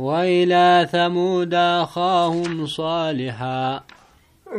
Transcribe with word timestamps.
وإلى 0.00 0.88
ثمود 0.92 1.54
أخاهم 1.54 2.66
صالحا. 2.66 3.80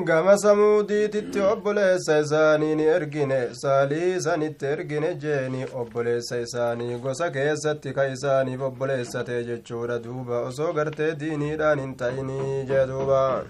قام 0.07 0.35
سمود 0.35 1.09
تتعبل 1.09 1.77
سيساني 1.99 2.75
نرقين 2.75 3.53
ساليسا 3.53 4.35
نترقين 4.35 5.05
جيني. 5.23 5.63
أبل 5.81 6.23
سيساني 6.23 6.95
قوسا 6.95 7.27
كيسا 7.27 7.73
تكيساني 7.73 8.57
ببل 8.57 9.05
ستججور 9.05 9.97
دوبا. 9.97 10.47
أسوغرت 10.49 11.01
ديني 11.01 11.55
ران 11.55 11.79
انتيني 11.79 12.63
جدوبا 12.69 13.43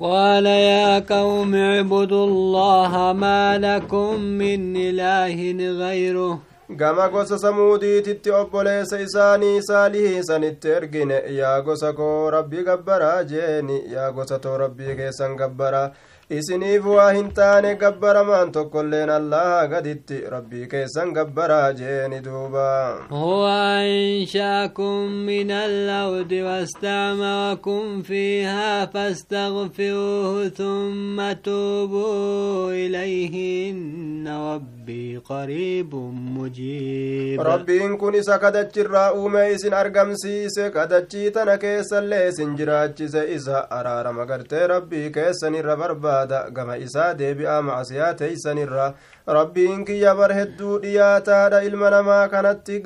قال 0.00 0.46
يا 0.46 0.98
قوم 0.98 1.54
اعبدوا 1.54 2.26
الله 2.26 3.12
ما 3.12 3.58
لكم 3.58 4.20
من 4.20 4.76
إله 4.76 5.36
غيره. 5.82 6.38
Gama 6.76 7.08
gosa 7.08 7.38
samuudiititti 7.38 8.30
obboleessa 8.30 8.98
isaanii 9.00 9.62
saalihii 9.62 10.22
sanitti 10.28 10.68
ergine 10.68 11.22
yaa 11.36 11.60
gosa 11.62 11.92
koo 11.92 12.30
rabbii 12.30 12.62
gabbaraa 12.64 13.24
jeeni 13.24 13.82
yaa 13.92 14.10
gosa 14.12 14.38
too 14.38 14.56
rabbii 14.58 14.96
keessan 14.96 15.36
gabbaraa 15.36 15.90
isiniif 16.36 16.84
waa 16.86 17.12
hin 17.16 17.28
taane 17.36 17.68
gabbaramaan 17.82 18.50
tokkoilleen 18.56 19.10
allaha 19.10 19.60
gaditti 19.72 20.16
rabbii 20.34 20.66
keessan 20.72 21.12
gabbaraa 21.18 21.72
jeeni 21.78 22.20
duuba 22.26 22.66
هو 23.12 23.46
أنشأكم 23.48 25.08
من 25.26 25.50
الأرض 25.50 26.32
واستعمركم 26.32 28.02
فيها 28.02 28.86
فاستغفروه 28.86 30.48
ثم 30.48 31.32
توبوا 31.32 32.72
إليه 32.72 33.70
إن 33.70 34.28
ربي 34.28 35.16
قريب 35.28 35.94
مجيب 36.38 37.40
rabbiin 37.40 37.96
kun 37.98 38.14
isa 38.14 38.38
kadachirraa 38.38 39.12
uume 39.12 39.52
isin 39.52 39.72
argamsiise 39.72 40.70
kadachii 40.70 41.30
tana 41.30 41.56
keessallee 41.58 42.28
isin 42.28 42.56
jiraachise 42.56 43.22
isa 43.34 43.70
araarama 43.70 44.24
gartee 44.26 44.66
rabbii 44.66 45.10
keessanirra 45.12 45.76
barbaada 46.18 46.50
gama 46.50 46.76
isaa 46.76 47.14
deebi'aa 47.14 47.62
macsiyaa 47.62 48.14
teeysanirra 48.14 48.94
rabbiin 49.36 49.84
kiyya 49.84 50.14
bar 50.16 50.32
hedduu 50.34 50.78
dhiyaataadha 50.82 51.62
ilma 51.68 51.90
namaa 51.94 52.28
kanatti 52.28 52.80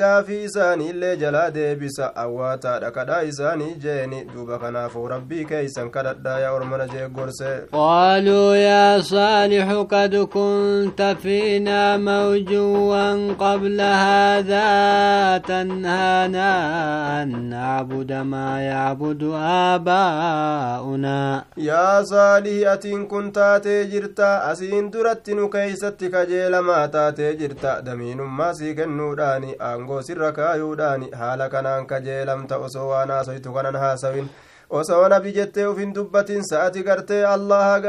gaafii 0.00 0.42
isaaniillee 0.44 1.16
jalaa 1.16 1.50
deebisa 1.56 2.08
awwaataadha 2.24 2.90
kadhaa 2.96 3.22
isaanii 3.22 3.74
jeeni 3.84 4.24
duuba 4.34 4.58
kanaafuu 4.58 5.06
rabbii 5.14 5.44
keeysan 5.44 5.90
kadhadhaa 5.96 6.38
yaa 6.44 6.52
ormana 6.52 6.86
jee 6.94 7.08
gorse 7.08 7.50
قالوا 7.72 8.56
يا 8.56 9.00
صالح 9.00 9.72
قد 9.90 10.14
كنت 10.16 11.02
فينا 11.22 11.96
موجوا 11.96 13.34
قبل 13.34 13.80
هذا 13.80 15.38
تنهانا 15.38 16.50
أن 17.22 17.28
نعبد 17.50 18.12
ما 18.12 18.60
يعبد 18.62 19.22
آباؤنا 19.70 21.44
yaa 21.56 22.02
saalihii 22.50 22.66
atiin 22.66 23.08
kun 23.08 23.32
taatee 23.32 23.84
jirta. 23.86 24.42
Asiin 24.50 24.92
duratti 24.92 25.34
nu 25.34 25.48
keeysatti 25.48 26.10
kajeelamaa 26.10 26.88
taatee 26.88 27.34
jirta. 27.36 27.82
Damiinummaa 27.84 28.54
sii 28.54 28.74
kennuudhaani 28.74 29.54
aangoo 29.60 30.02
sirra 30.02 30.32
kaayuudhaani 30.32 31.10
haala 31.12 31.48
kanaan 31.48 31.86
kajeelamta. 31.86 32.58
Osoo 32.58 32.88
waan 32.88 33.10
haasoytu 33.10 33.52
kanan 33.52 33.76
haasawin. 33.76 34.30
Osoo 34.70 35.08
nabi 35.08 35.32
jettee 35.32 35.66
ufin 35.66 35.94
dubbatin 35.94 36.42
sa'ati 36.50 36.82
gartee 36.82 37.24
allaha 37.24 37.80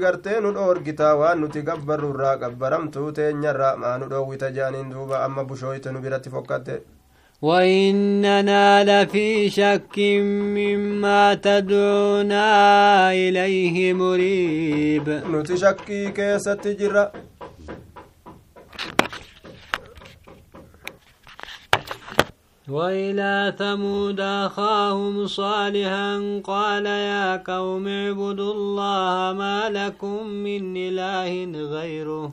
gartee 0.00 0.40
nu 0.40 0.52
dhoorgita 0.54 1.14
waan 1.16 1.40
nuti 1.40 1.62
gabbarrurraa 1.62 2.36
gabbaramtuu 2.36 3.12
teenyarra 3.12 3.76
maa 3.76 3.98
nu 3.98 4.08
dhoowwita 4.10 4.50
jaaniin 4.50 4.90
duuba. 4.90 5.24
Amma 5.24 5.44
bushooyte 5.44 5.92
nu 5.92 6.00
biratti 6.00 6.30
fokkatte 6.30 6.82
وإننا 7.42 8.84
لفي 8.84 9.50
شك 9.50 9.98
مما 10.56 11.34
تدعونا 11.34 12.46
إليه 13.12 13.92
مريب 13.92 15.06
shakkii 15.62 16.12
keessatti 16.14 16.78
jirra 16.78 17.10
وإلى 22.68 23.54
ثمود 23.58 24.20
أخاهم 24.20 25.26
صالحا 25.26 26.40
قال 26.44 26.86
يا 26.86 27.36
قوم 27.36 27.88
اعبدوا 27.88 28.52
الله 28.54 29.32
ما 29.38 29.68
لكم 29.70 30.26
من 30.26 30.76
إله 30.76 31.32
غيره 31.74 32.32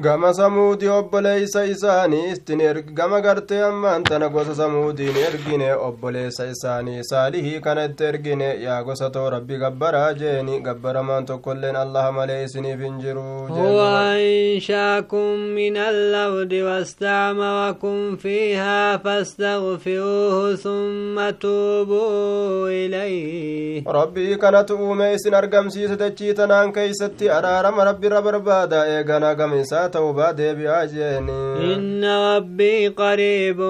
gama 0.00 0.32
samuudii 0.34 0.88
obboleeysa 0.88 1.64
isaaniistin 1.64 2.60
gama 2.94 3.20
gartee 3.20 3.62
ammaan 3.62 4.02
tana 4.04 4.28
gosa 4.28 4.54
samuudiin 4.54 5.16
ergine 5.16 5.74
obboleessa 5.74 6.46
isaanii 6.46 7.04
saalihii 7.04 7.60
kana 7.60 7.84
itti 7.84 8.04
ergine 8.04 8.48
yaa 8.62 8.82
gosa 8.82 9.10
too 9.10 9.30
rabbi 9.30 9.58
gabbaraa 9.58 10.12
jeeni 10.14 10.60
gabbaramaan 10.60 11.26
tokkoilleen 11.26 11.76
allaha 11.76 12.12
malee 12.12 12.44
isiniif 12.44 12.80
hin 12.80 12.98
jiru 13.02 13.22
هو 13.50 13.80
أنشاكم 14.16 15.28
من 15.54 15.76
الأرض 15.76 16.52
واستعمركم 16.52 18.16
فيها 18.16 18.96
فاستغفروه 18.96 20.54
ثم 20.56 21.30
توبوا 21.30 22.68
إليه 22.68 23.82
rabbii 23.86 24.36
kanatu 24.36 24.74
uume 24.76 25.14
isin 25.14 25.34
argamsiise 25.34 25.96
dachii 25.96 26.34
tanaan 26.34 26.72
keeysatti 26.72 27.30
araarama 27.30 27.84
rabbirra 27.84 28.22
barbaada 28.22 28.86
eegana 28.86 29.34
isaa 29.82 29.88
ta'ubaa 29.90 30.32
deebi'aa 30.32 30.86
jeeni 30.86 31.42
إن 31.74 32.04
ربي 32.04 32.88
قريب 32.88 33.60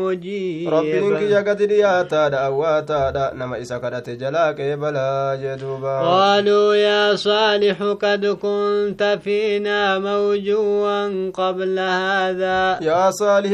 مجيب 0.00 0.70
rabbiin 0.70 1.16
kiyya 1.18 1.42
gadi 1.42 1.66
dhiyaataadha 1.66 2.40
awwaataadha 2.48 3.32
nama 3.34 3.58
isa 3.58 3.80
kadhate 3.80 4.16
jalaa 4.16 4.52
qeebalaa 4.54 5.36
jee 5.36 5.56
duuba 5.56 6.00
قالوا 6.02 6.74
يا 6.74 7.16
صالح 7.16 7.82
قد 8.00 8.26
كنت 8.26 9.18
فينا 9.24 9.98
موجوا 9.98 11.30
قبل 11.32 11.78
هذا 11.78 12.78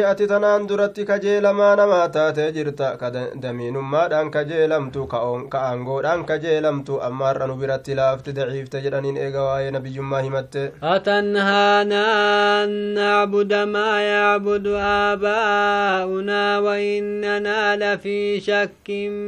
ati 0.09 0.27
tanaan 0.27 0.67
duratti 0.69 1.05
kajeelamaa 1.05 1.77
namaa 1.77 2.09
taatee 2.09 2.53
jirta 2.53 2.97
ka 3.01 3.11
damiinummaadhaan 3.43 4.31
kajeelamtu 4.31 5.07
ka 5.07 5.59
aangoodhaan 5.69 6.25
kajeelamtu 6.25 7.03
amma 7.03 7.27
har'a 7.31 7.47
nu 7.47 7.55
biratti 7.61 7.95
laafte 7.95 8.33
daciifte 8.33 8.81
jedhaniin 8.85 9.17
eega 9.17 9.43
waa'ee 9.49 9.71
nabiyyummaa 9.71 10.23
himatte 10.27 10.73
أتنهانا 10.83 12.08
أن 12.08 12.94
نعبد 12.94 13.54
ما 13.54 14.02
يعبد 14.02 14.68
آباؤنا 14.68 16.60
وإننا 16.60 17.76
لفي 17.76 18.40
شك 18.40 18.88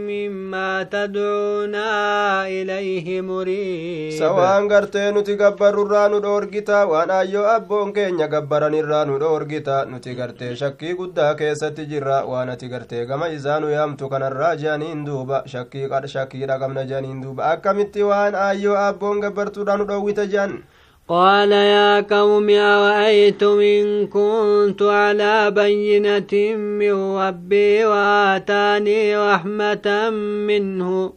مما 0.09 0.83
تدعونا 0.83 1.89
إليه 2.47 3.21
مريب 3.21 4.11
sawaan 4.19 4.67
gartee 4.71 5.11
nuti 5.11 5.35
gabbarurraa 5.35 6.07
nu 6.09 6.19
dhoorgita 6.25 6.85
waan 6.91 7.09
ayyoo 7.11 7.45
abboon 7.55 7.93
keenya 7.93 8.27
gabbaranirraa 8.27 9.05
nu 9.09 9.17
dhoorgita 9.19 9.85
nuti 9.91 10.15
gartee 10.19 10.55
shakkii 10.61 10.93
guddaa 10.99 11.33
keessatti 11.41 11.85
jirra 11.91 12.17
waan 12.31 12.49
ati 12.53 12.67
gartee 12.73 13.05
gama 13.05 13.27
isaa 13.37 13.59
nu 13.59 13.69
yaamtu 13.75 14.09
kanarraa 14.13 14.55
jeaniin 14.63 15.05
duuba 15.05 15.43
shakkii 15.53 15.89
shakkiidha 16.15 16.59
qabna 16.59 16.85
jeaniin 16.91 17.21
duuba 17.23 17.51
akkamitti 17.53 18.03
waan 18.11 18.35
ayyoo 18.47 18.77
abboon 18.87 19.19
gabbartuudhaa 19.25 19.77
nu 19.77 19.85
dhoowwita 19.91 20.25
jean 20.35 20.53
قال 21.10 21.52
يا 21.52 22.00
قوم 22.00 22.50
أرأيتم 22.50 23.60
إن 23.60 24.06
كنت 24.06 24.82
على 24.82 25.50
بينة 25.50 26.54
من 26.54 27.16
ربي 27.16 27.84
وآتاني 27.84 29.16
رحمة 29.16 30.10
منه 30.46 31.12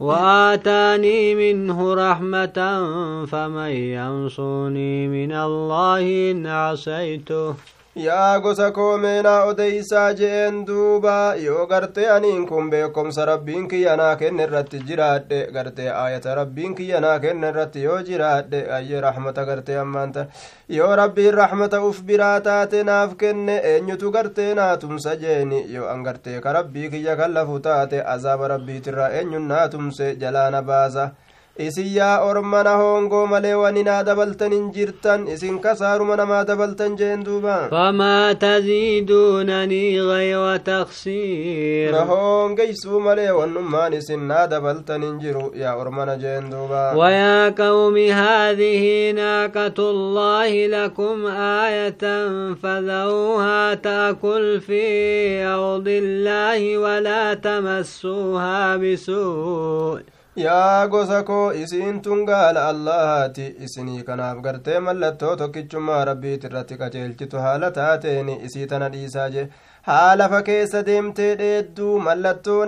وآتاني 0.00 1.34
منه 1.34 1.94
رحمة 1.94 2.58
فمن 3.26 3.70
ينصرني 3.70 5.08
من 5.08 5.32
الله 5.32 6.30
إن 6.30 6.46
عصيته؟ 6.46 7.54
Yaa 7.96 8.40
gosa 8.40 8.70
koomeenaa 8.76 9.44
odeysaa 9.50 10.12
je'een 10.18 10.56
duuba 10.66 11.34
yoo 11.42 11.66
gartee 11.66 12.08
aniin 12.10 12.46
kun 12.48 12.70
beekomsa 12.70 13.24
rabbiin 13.30 13.68
kiyya 13.68 13.96
naa 13.96 14.16
kenne 14.16 14.42
irratti 14.48 14.80
jiraadhe 14.88 15.38
gartee 15.56 15.88
aayata 15.90 16.34
rabbiin 16.34 16.74
kiyya 16.74 17.00
naa 17.00 17.18
kenne 17.24 17.48
irratti 17.54 17.82
yoo 17.84 18.00
jiraadhe 18.08 18.64
ayyee 18.78 19.00
rahmata 19.06 19.44
gartee 19.50 19.78
ammaanta 19.84 20.26
yoo 20.78 20.90
rabbiin 20.96 21.34
rahmata 21.34 21.80
uf 21.90 22.02
biraa 22.08 22.40
taate 22.40 22.82
naaf 22.90 23.14
kenne 23.16 23.60
eenyutu 23.72 24.10
gartee 24.10 24.54
naa 24.54 24.76
tumsa 24.76 25.14
jeeni? 25.16 25.62
Yoo 25.74 25.88
an 25.88 26.02
gartee 26.02 26.40
ka 26.40 26.52
rabbii 26.52 26.90
kiyya 26.90 27.16
kan 27.16 27.34
lafu 27.34 27.60
taate 27.60 28.02
azaaba 28.16 28.48
rabbiitirraa 28.56 29.10
eenyun 29.20 29.46
naa 29.48 29.68
tumse 29.68 30.16
jalaana 30.16 30.62
baasa 30.62 31.10
isin 31.58 31.86
yaa 31.94 32.20
ormana 32.26 32.70
hoongoo 32.78 33.26
malee 33.32 33.54
wani 33.54 33.82
naa 33.88 34.02
dabaltan 34.06 34.52
hin 34.52 34.64
jirtan 34.76 35.26
isin 35.34 35.58
kasaaruma 35.64 36.16
namaa 36.20 36.40
dabaltan 36.48 36.96
jeen 37.00 37.20
duuba 37.26 37.58
famaa 37.74 38.34
taziiduunanii 38.44 39.92
gayra 40.08 40.58
taksiir 40.68 41.92
na 41.94 42.00
hoongeysuu 42.08 43.00
malee 43.04 43.30
wannummaan 43.38 43.92
isin 44.00 44.26
naa 44.32 44.46
dabaltan 44.54 45.02
hin 45.06 45.20
jiru 45.26 45.44
yaa 45.62 45.76
ormana 45.82 46.16
jeen 46.24 46.50
duuba 46.50 46.82
ويا 46.96 47.48
قوم 47.50 47.96
هذه 47.96 49.10
ناقة 49.12 49.78
الله 49.90 50.66
لكم 50.66 51.26
آية 51.66 52.04
فذروها 52.62 53.74
تأكل 53.74 54.60
في 54.60 54.84
أرض 55.46 55.88
الله 55.88 56.78
ولا 56.78 57.34
تمسوها 57.34 58.76
بسوء 58.76 60.00
yaa 60.36 60.86
gosa 60.92 61.18
koo 61.26 61.52
isiin 61.64 62.00
tun 62.04 62.24
gaala 62.28 62.62
allahaati 62.70 63.44
isinii 63.66 64.02
kanaaf 64.08 64.40
gartee 64.46 64.78
mallattoo 64.86 65.34
tokkichummaa 65.42 66.00
rabbiit 66.08 66.44
irratti 66.48 66.78
qajeelchitu 66.80 67.38
haala 67.44 67.70
taateeni 67.76 68.34
isii 68.48 68.66
tana 68.72 68.88
dhiisaa 68.94 69.28
je 69.36 69.44
haa 69.90 70.16
lafa 70.18 70.40
keessa 70.48 70.82
deemtee 70.90 71.30
dheedduu 71.42 71.94
mallattoo 72.08 72.58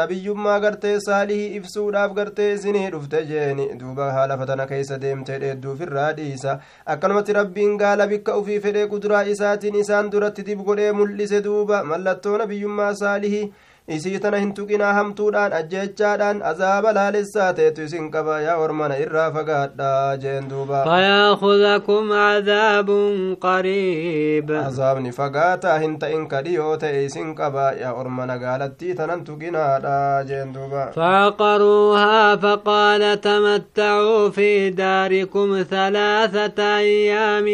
nabiyyummaa 0.00 0.56
gartee 0.66 0.94
saalihii 1.10 1.52
ibsuudhaaf 1.60 2.16
gartee 2.22 2.50
isinii 2.56 2.88
dhufte 2.96 3.22
jeeni 3.34 3.68
duuba 3.84 4.10
haa 4.18 4.26
lafa 4.34 4.46
tana 4.54 4.66
keessa 4.74 4.98
deemtee 5.06 5.38
dheedduufirraa 5.46 6.10
dhiisa 6.20 6.58
akkanumatti 6.96 7.32
rabbiin 7.42 7.76
gaala 7.86 8.06
bikka 8.16 8.36
ufii 8.42 8.60
fedhee 8.68 8.86
kuduraa 8.96 9.24
isaatiin 9.36 9.80
isaan 9.86 10.10
duratti 10.16 10.42
dib 10.52 10.64
godhee 10.70 10.92
mul'ise 11.00 11.40
duuba 11.48 11.84
mallattoo 11.94 12.38
nabiyyummaa 12.44 12.94
saalihii 13.06 13.48
isii 13.96 14.18
tana 14.24 14.38
hin 14.42 14.52
tuqinaa 14.58 14.92
hamtuudhaan 14.98 15.54
ajjeechaadhaan 15.58 16.42
azaaba 16.50 16.92
laalessaa 16.98 17.52
teetu 17.58 17.86
isin 17.88 18.10
qaba 18.16 18.40
yaa 18.46 18.56
ormana 18.64 18.98
irraa 19.04 19.28
fagaadha 19.36 19.90
jeen 20.24 20.48
duuba 20.50 20.82
fayaakudakum 20.88 22.12
cadaabun 22.14 23.14
qariib 23.44 24.52
azaabni 24.62 25.12
fagaataa 25.20 25.78
hin 25.84 25.94
ta'in 26.04 26.26
kadhiyoo 26.34 26.76
ta'e 26.84 27.04
isin 27.06 27.30
qaba 27.40 27.66
yaa 27.82 27.94
ormana 28.02 28.38
gaalattii 28.44 28.98
tanan 29.00 29.24
tuqinaadha 29.30 29.96
jeen 30.32 30.54
duuba 30.58 30.86
فعقروها 30.98 32.36
فقال 32.36 33.20
تمتعوا 33.20 34.28
في 34.28 34.70
داركم 34.70 35.62
ثلاثة 35.70 36.62
أيام 36.78 37.48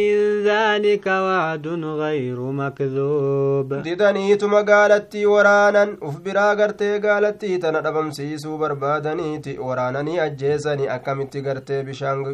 ذلك 0.45 1.07
وعد 1.07 1.67
غير 2.03 2.41
مكذوب 2.41 3.75
gaalattii 4.65 5.27
waraanan 5.27 5.97
uf 6.09 6.24
biraa 6.25 6.55
gartee 6.61 6.95
gaalattii 7.05 7.59
tana 7.65 7.85
dhabamsiisuu 7.87 8.59
barbaadaniiti 8.63 9.59
waraananii 9.69 10.19
ajjeesanii 10.27 10.89
akkamitti 10.97 11.43
gartee 11.49 11.83
bishaan 11.91 12.25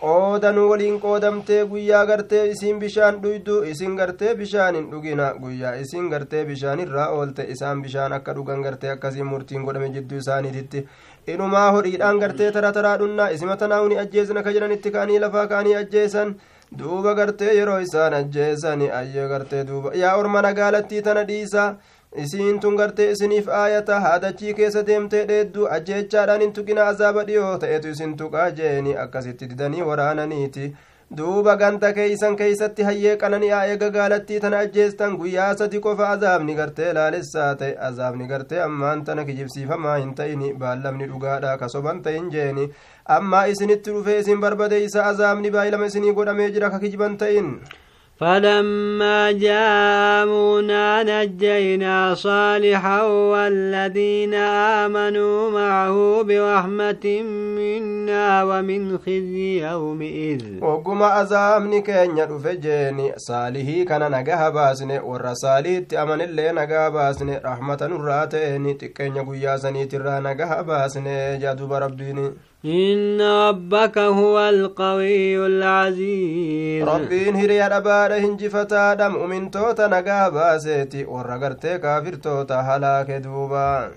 qoodanuu 0.00 0.64
waliin 0.70 1.00
qoodamtee 1.00 1.60
guyyaa 1.72 2.04
gartee 2.06 2.42
isiin 2.54 2.78
bishaan 2.84 3.20
dhuydu 3.22 3.58
isin 3.72 3.96
gartee 4.00 4.34
bishaan 4.40 4.78
hin 4.78 4.88
dhugina 4.92 5.28
guyyaa 5.44 5.74
isin 5.84 6.08
gartee 6.14 6.44
bishaan 6.48 6.82
irraa 6.86 7.08
oolte 7.18 7.46
isaan 7.56 7.82
bishaan 7.84 8.16
akka 8.18 8.34
dhugan 8.38 8.64
gartee 8.66 8.90
akkasiin 8.96 9.30
murtiin 9.32 9.68
godhame 9.68 9.92
jidduu 9.98 10.18
isaaniititti 10.24 10.84
inumaa 11.36 11.70
horiidhaan 11.76 12.20
gartee 12.24 12.50
tara 12.58 12.72
taraa 12.78 12.96
dhunnaa 13.04 13.30
isima 13.38 13.56
tanaa'uni 13.62 13.98
ajjeesna 14.04 14.42
ka 14.42 14.56
kaanii 14.98 15.22
lafaa 15.26 15.46
kaanii 15.54 15.74
ajjeesan 15.82 16.36
duuba 16.78 17.14
gartee 17.14 17.56
yeroo 17.56 17.78
isaan 17.86 18.14
ajjeesani 18.20 18.90
ayyee 19.00 19.28
gartee 19.28 19.66
duuba 19.66 19.94
yaa 20.02 20.16
ormana 20.16 20.52
gaalattii 20.60 21.02
tana 21.02 21.24
dhiisa 21.28 21.74
isiin 22.22 22.60
tun 22.60 22.76
gartee 22.76 23.10
isiniif 23.10 23.48
aayata 23.48 24.00
haadachii 24.00 24.54
keessa 24.54 24.82
deemtee 24.86 25.22
dheeddu 25.28 25.66
ajjeechaadhaan 25.76 26.40
hin 26.44 26.52
tuqina 26.58 26.86
azaaba 26.94 27.24
dhiyoo 27.28 27.52
ta'etu 27.58 27.88
isin 27.94 28.16
tuqaa 28.16 28.50
jeeni. 28.58 28.96
Akkasitti 29.04 29.48
didanii 29.50 29.82
waraananiiti. 29.88 30.68
Duuba 31.16 31.54
ganta 31.56 31.92
keeysan 31.92 32.36
keeysatti 32.36 32.82
hayyee 32.88 33.16
qanani'aa 33.22 33.64
eega 33.72 33.90
gaalattii 33.96 34.40
tana 34.40 34.62
ajjeestan. 34.66 35.16
Guyyaa 35.18 35.50
sadi 35.60 35.80
qofa 35.86 36.08
azaabni 36.14 36.54
gartee 36.60 36.92
laalessaa 36.98 37.50
ta'e. 37.60 37.76
Azaabni 37.88 38.26
gartee 38.32 38.60
ammaan 38.68 39.04
tana 39.04 39.24
kijibsiifamaa 39.24 39.96
hin 39.98 40.14
ta'ini. 40.14 40.52
Baallamni 40.64 41.06
dhugaadha 41.12 41.56
kasoban 41.58 42.02
ta'in 42.02 42.30
jeeni. 42.36 42.68
Ammaa 43.18 43.44
isinitti 43.54 43.90
dhufee 43.96 44.18
isin 44.24 44.40
barbadeeysa 44.40 45.06
azaabni 45.12 45.50
baay'ilama 45.58 45.86
isinii 45.92 46.12
godhamee 46.20 46.50
jira 46.58 46.70
ka 46.70 46.78
kijiban 46.86 47.16
ta'in 47.24 47.56
فلما 48.19 49.31
جاء 49.31 50.09
أمرنا 50.23 51.03
نجينا 51.03 52.15
صالحا 52.15 53.01
والذين 53.03 54.33
آمنوا 54.33 55.51
معه 55.51 56.23
برحمة 56.23 57.05
منا 57.57 58.43
ومن 58.43 58.97
خزي 58.97 59.63
يومئذ 59.71 60.63
وقما 60.63 61.21
أزامني 61.21 61.81
كين 61.81 62.17
يدف 62.17 62.47
جيني 62.47 63.13
صالحي 63.17 63.83
كان 63.85 64.11
نجاها 64.11 64.49
باسني 64.49 64.99
ورا 64.99 65.33
صالحي 65.33 65.85
أمن 66.01 66.21
اللي 66.21 66.51
نجاها 66.51 66.89
باسني 66.89 67.37
رحمة 67.37 67.77
نراتيني 67.81 68.73
تكين 68.73 69.15
يقويا 69.15 69.57
سني 69.57 69.85
ترى 69.85 70.19
نجاها 70.19 70.61
باسني 70.61 71.37
جادو 71.37 71.67
بربيني 71.67 72.31
إن 72.65 73.21
ربك 73.21 73.97
هو 73.97 74.39
القوي 74.49 75.45
العزيز 75.45 76.83
ربين 76.83 77.35
هريا 77.35 77.77
أبادا 77.77 78.17
هنجفتا 78.17 78.93
دم 78.93 79.15
أمين 79.15 79.51
توتا 79.51 79.87
نقا 79.87 80.29
باسيتي 80.29 81.05
ورقرتي 81.05 81.77
كافر 81.77 82.15
توتا 82.15 82.59
هلاك 82.61 83.11
دوبا 83.11 83.91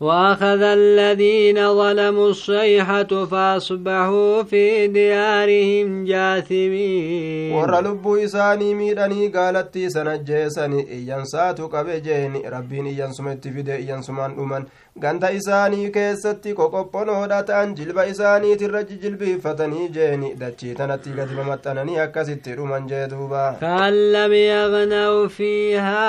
وأخذ 0.00 0.62
الذين 0.62 1.74
ظلموا 1.74 2.28
الصيحة 2.28 3.24
فأصبحوا 3.24 4.42
في 4.42 4.86
ديارهم 4.86 6.04
جاثمين. 6.04 7.52
ورى 7.52 7.80
لب 7.80 8.08
إساني 8.08 8.74
ميراني 8.74 9.28
قالت 9.28 9.74
تيسان 9.74 10.08
الجيساني 10.08 10.88
إيان 10.90 11.24
ساتو 11.24 11.66
قبجين 11.66 12.42
ربين 12.46 12.86
إيان 12.86 13.12
سمت 13.12 13.48
في 13.48 13.62
دي 13.62 13.72
إيان 13.74 14.02
سمان 14.02 14.30
أمان. 14.38 14.64
قانت 15.02 15.24
إساني 15.24 15.88
كيستي 15.88 16.52
كوكوبون 16.52 17.08
ودات 17.08 17.50
أنجل 17.50 17.92
بإساني 17.92 18.54
ترج 18.56 18.86
جلبي 19.02 19.38
فتني 19.38 19.88
جيني. 19.88 20.34
دتشي 20.34 20.74
تنتي 20.74 21.10
قد 21.10 21.28
ممتنني 21.32 22.04
أكسي 22.04 22.34
ترومان 22.34 22.86
جيدوبا. 22.86 23.56
كان 23.60 24.12
لم 24.12 24.32
يغنوا 24.32 25.28
فيها 25.28 26.00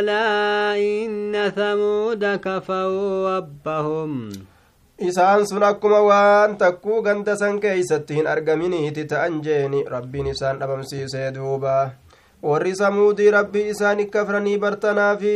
ألا 0.00 0.76
إن 0.78 1.50
ثمود 1.56 2.24
كفو 2.44 3.03
waan 6.08 6.56
takkuu 6.62 7.02
ganda 7.02 7.36
san 7.36 7.60
keeysatti 7.64 8.14
hin 8.18 8.26
argaminiiti 8.34 9.04
ta'an 9.12 9.40
jeeni 9.46 9.84
rabbiin 9.94 10.26
isaan 10.34 10.58
dhabamsiisee 10.60 11.30
duuba 11.38 11.74
warri 12.50 12.74
samuudii 12.82 13.30
rabbii 13.38 13.66
isaan 13.74 14.00
ikkafranii 14.04 14.58
bartanaafi 14.66 15.34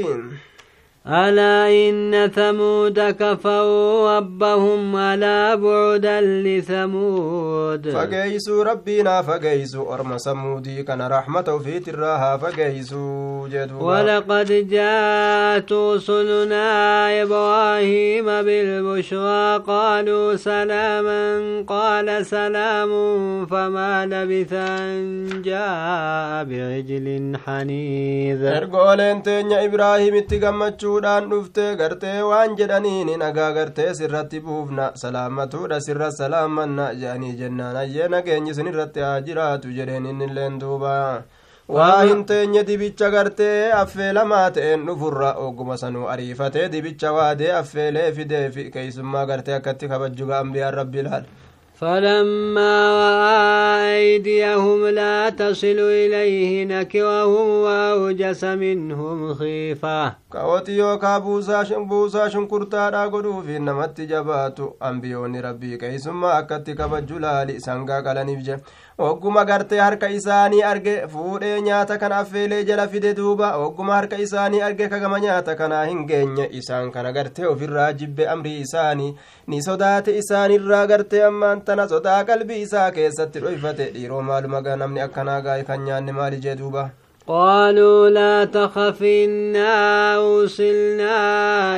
ألا 1.09 1.71
إن 1.73 2.31
ثمود 2.35 3.01
كفروا 3.01 4.19
ربهم 4.19 4.97
ألا 4.97 5.55
بعدا 5.55 6.21
لثمود. 6.21 7.91
فقيسوا 7.91 8.65
ربنا 8.65 9.23
فقيسوا 9.23 9.95
أرم 9.95 10.19
سمودي 10.19 10.83
كان 10.83 11.03
رحمة 11.03 11.59
في 11.65 11.79
تراها 11.81 12.37
فقيسوا 12.37 13.49
جدوا 13.49 13.83
ولقد 13.83 14.69
جاءت 14.69 15.73
رسلنا 15.73 16.67
إبراهيم 17.23 18.25
بالبشرى 18.25 19.59
قالوا 19.67 20.37
سلاما 20.37 21.65
قال 21.69 22.27
سلام 22.27 22.91
فما 23.47 24.07
لبث 24.07 24.53
أن 24.53 25.29
جاء 25.43 26.45
بعجل 26.45 27.37
حنيذ. 27.47 28.41
ergooleen 28.45 29.23
teenya 29.23 29.63
ibraahiimitti 29.63 30.39
gammachuudhaan 31.01 31.31
dhufte 31.31 31.77
gartee 31.77 32.23
waan 32.23 32.57
jedhaniin 32.57 33.19
nagaa 33.19 33.53
gartee 33.53 33.95
sirratti 33.95 34.41
buufna 34.41 34.93
salaamatuudha 34.95 35.81
sirra 35.81 36.11
salaamanna 36.11 36.93
jedhanii 36.95 37.37
jennaan. 37.37 37.77
Ayyee 37.77 38.09
nageenyi 38.09 38.51
isin 38.51 38.67
irratti 38.67 39.01
haa 39.01 39.21
jiraatu 39.21 39.69
jedheen 39.71 40.07
innilleen 40.07 40.59
duuba. 40.61 41.23
Waa 41.69 42.03
hin 42.03 42.25
teenye 42.25 42.65
dibicha 42.67 43.11
gartee 43.11 43.73
affeelamaa 43.73 44.51
ta'een 44.51 44.87
dhufurra 44.87 45.33
ogguma 45.37 45.77
sanuu 45.77 46.07
ariifatee 46.09 46.69
dibicha 46.73 47.13
waadee 47.13 47.53
affeelee 47.53 48.13
fideefi 48.13 48.71
keeysummaa 48.71 49.27
gartee 49.27 49.55
akkatti 49.55 49.89
kabajjuga 49.89 50.39
ambiyaan 50.39 50.75
rabbi 50.75 50.99
ilaala 50.99 51.27
فلما 51.79 52.75
أيديهم 53.95 54.87
لا 54.87 55.31
تصل 55.31 55.79
إليه 55.79 56.65
نكرهم 56.65 57.49
وأوجس 57.49 58.45
منهم 58.45 59.35
خيفة. 59.35 60.15
كوتيو 60.33 60.99
كابوسا 60.99 61.65
شنبوسا 61.65 62.29
شنكرتا 62.29 62.89
راقدو 62.89 63.43
في 63.43 63.59
نمت 63.59 64.01
جباتو 64.01 64.71
أنبيوني 64.83 65.41
ربي 65.41 65.77
كيسما 65.77 66.39
أكتك 66.39 66.81
بجلالي 66.83 67.59
سنقا 67.59 68.01
قلني 68.01 68.37
ogguma 68.99 69.45
gartee 69.45 69.79
harka 69.79 70.09
isaanii 70.11 70.63
arge 70.63 70.95
fuudhee 71.13 71.61
nyaata 71.63 71.99
kana 71.99 72.17
affeelee 72.19 72.65
jala 72.65 72.89
fide 72.89 73.15
duuba. 73.15 73.51
Ogguma 73.57 73.95
harka 73.95 74.17
isaanii 74.19 74.61
arge 74.61 74.89
kagama 74.89 75.21
nyaata 75.21 75.55
kanaa 75.55 75.85
hin 75.85 76.05
geenye. 76.07 76.49
Isaan 76.61 76.91
kana 76.91 77.13
gartee 77.13 77.47
ofirraa 77.47 77.93
jibbe 77.93 78.29
amrii 78.29 78.61
isaanii 78.61 79.15
ni 79.47 79.63
sodaate 79.63 80.17
isaanirraa 80.19 80.87
gartee 80.87 81.25
ammaan 81.25 81.61
tana 81.65 81.89
sodaa 81.89 82.25
qalbii 82.25 82.63
isaa 82.63 82.91
keessatti 82.91 83.41
dhoyfate. 83.41 83.91
Dhiiroo 83.95 84.23
maaluma 84.23 84.63
namni 84.77 85.01
akkanaa 85.01 85.41
gaa'e 85.41 85.65
kan 85.65 85.85
nyaanne 85.85 86.13
maali 86.13 86.41
jee 86.41 86.57
duuba 86.57 86.91
قالوا 87.29 88.09
لا 88.09 88.45
تخف 88.45 89.03
إنا 89.03 90.15
أوصلنا 90.17 91.17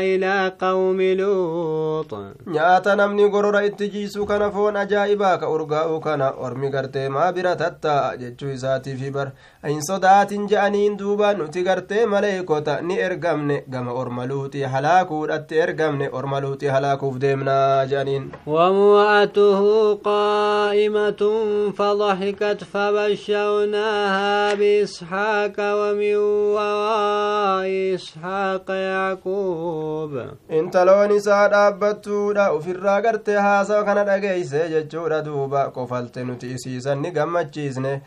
إلى 0.00 0.52
قوم 0.60 1.00
لوط. 1.02 2.14
نعطى 2.46 2.94
نمني 2.94 3.24
قرر 3.24 3.64
اتجيسو 3.64 4.26
كان 4.26 4.50
فون 4.50 4.76
أجائبا 4.76 5.36
كأرقاو 5.36 6.00
كان 6.00 6.22
أرمي 6.22 6.68
قرتي 6.68 7.08
ما 7.08 7.30
برتتا 7.30 8.14
جتشو 8.14 8.54
إساتي 8.54 8.96
في 8.96 9.10
بر. 9.10 9.30
إن 9.64 9.80
صدات 9.80 10.34
جأنين 10.34 10.96
دوبا 10.96 11.32
نتي 11.32 11.68
قرتي 11.68 12.06
مليكو 12.06 12.58
تأني 12.58 13.06
إرقمني 13.06 13.64
قم 13.72 13.88
أرملوتي 13.88 14.68
حلاكو 14.68 15.24
رتي 15.24 15.62
إرقمني 15.62 16.08
أرملوتي 16.14 16.72
حلاكو 16.72 17.10
فديمنا 17.10 17.84
جأنين. 17.84 18.30
ومواته 18.46 19.94
قائمة 19.94 21.22
فضحكت 21.78 22.64
فبشوناها 22.72 24.54
بإسحاق 24.54 25.39
إسحاق 25.39 25.57
ومن 25.79 26.15
وراء 26.55 27.67
إسحاق 27.95 28.67
يعقوب 28.69 30.11
إن 30.51 30.71
تلون 30.71 31.11
إسا 31.11 31.47
دابتودا 31.47 32.49
وفرا 32.49 32.95
قرتي 33.05 33.35
هاسا 33.37 33.81
كان 33.81 34.05
دقيسي 34.05 34.61
ججورا 34.73 35.19
دوبا 35.19 35.63
قفلت 35.75 36.19
نتي 36.19 36.55
إسيسا 36.55 36.93
نقمتشيسني 36.93 38.01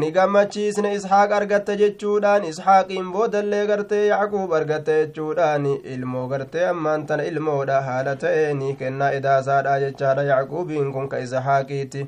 ni 0.00 0.10
gammachiisne 0.16 0.90
ishaaq 0.96 1.32
argatte 1.38 1.72
jechuudhaan 1.80 2.44
ishaaqiin 2.50 3.08
boodallee 3.14 3.62
gartee 3.70 4.02
yacquub 4.10 4.52
argatte 4.58 4.92
jechuudhaan 4.98 5.64
ilmoo 5.94 6.26
gartee 6.32 6.66
ammaan 6.72 7.06
tana 7.08 7.24
ilmoodha 7.30 7.80
haala 7.88 8.14
ta'eeni 8.24 8.68
kennaa 8.82 9.10
idaasaadha 9.18 9.74
jechaadha 9.84 10.22
yacquubiin 10.30 10.92
kun 10.96 11.08
ka 11.14 11.18
ishaaqiiti 11.26 12.04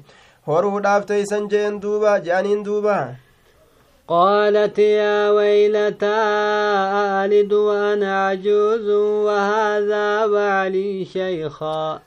horuudhaaf 0.51 1.09
teeysan 1.11 1.49
jeen 1.55 1.81
duuba 1.87 2.13
je'aniin 2.29 2.63
duuba 2.69 2.97
قالت 4.08 4.80
يا 4.80 5.32
ويلتى 5.32 6.20
ألد 7.26 7.54
وأنا 7.54 8.28
عجوز 8.28 8.90
وهذا 9.28 10.28
بعلي 10.28 11.06
شيخا 11.06 12.00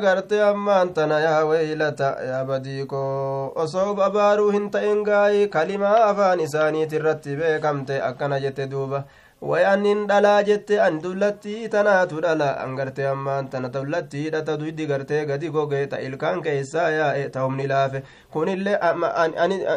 gartee 0.00 0.40
ammaan 0.42 0.94
tana 0.94 1.20
yaa 1.20 1.44
weeylata 1.44 2.16
yaa 2.28 2.44
badiiko 2.44 3.52
osoo 3.54 3.92
abaaruu 4.06 4.50
hin 4.50 4.70
ta'in 4.70 5.04
gaa'ii 5.04 5.48
kalimaa 5.48 6.08
afaan 6.10 6.40
isaaniit 6.40 6.92
irratti 6.92 7.36
beekamte 7.36 8.00
akkana 8.02 8.40
jette 8.40 8.66
duuba 8.70 9.04
way 9.40 9.64
annin 9.70 10.00
dhalaa 10.10 10.42
jette 10.46 10.72
an 10.84 10.96
dullattii 11.02 11.68
tanaatu 11.72 12.20
dhala 12.22 12.46
an 12.62 12.72
gartee 12.78 13.04
ammaan 13.10 13.48
tana 13.50 13.68
dullattiidha 13.74 14.40
ta 14.48 14.56
duydi 14.62 14.86
gartee 14.92 15.20
gadi 15.28 15.50
goge 15.56 15.82
ta 15.92 16.00
ilkaan 16.06 16.40
keeysaa 16.46 16.86
yaa'e 16.94 17.28
ta 17.36 17.44
humni 17.44 17.66
laafe 17.72 18.02
kunillee 18.36 18.74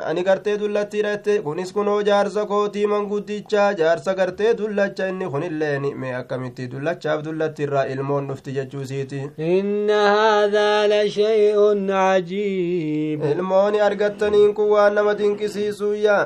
ani 0.10 0.24
gartee 0.30 0.56
dullattiidha 0.62 1.12
jette 1.16 1.36
kunis 1.48 1.74
kunoo 1.76 2.00
jaarsa 2.10 2.46
kootii 2.54 2.88
manguddichaa 2.94 3.68
jaarsa 3.82 4.16
gartee 4.22 4.54
dullacha 4.64 5.08
inni 5.14 5.30
kunilleen 5.36 5.86
mee 6.06 6.16
akkamitti 6.22 6.68
dullachaaf 6.74 7.22
dullattiirraa 7.30 7.86
ilmoon 7.96 8.28
dhufti 8.34 8.52
jechuusiiti 8.58 9.22
inna 9.60 10.02
haadhaa 10.18 10.88
lashay'un 10.96 11.86
cajiib 11.94 13.24
ilmooni 13.36 13.80
argattaniin 13.92 14.54
kun 14.62 14.70
waan 14.74 14.94
nama 15.02 15.14
dinqisiisuuyyaa 15.22 16.22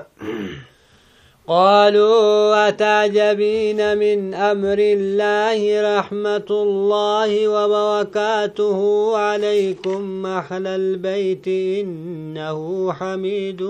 قالوا 1.47 2.67
أتعجبين 2.67 3.97
من 3.97 4.33
أمر 4.33 4.77
الله 4.79 5.59
رحمة 5.97 6.49
الله 6.49 7.47
وبركاته 7.47 8.79
عليكم 9.17 10.25
أهل 10.25 10.67
البيت 10.67 11.47
إنه 11.47 12.93
حميد 12.93 13.61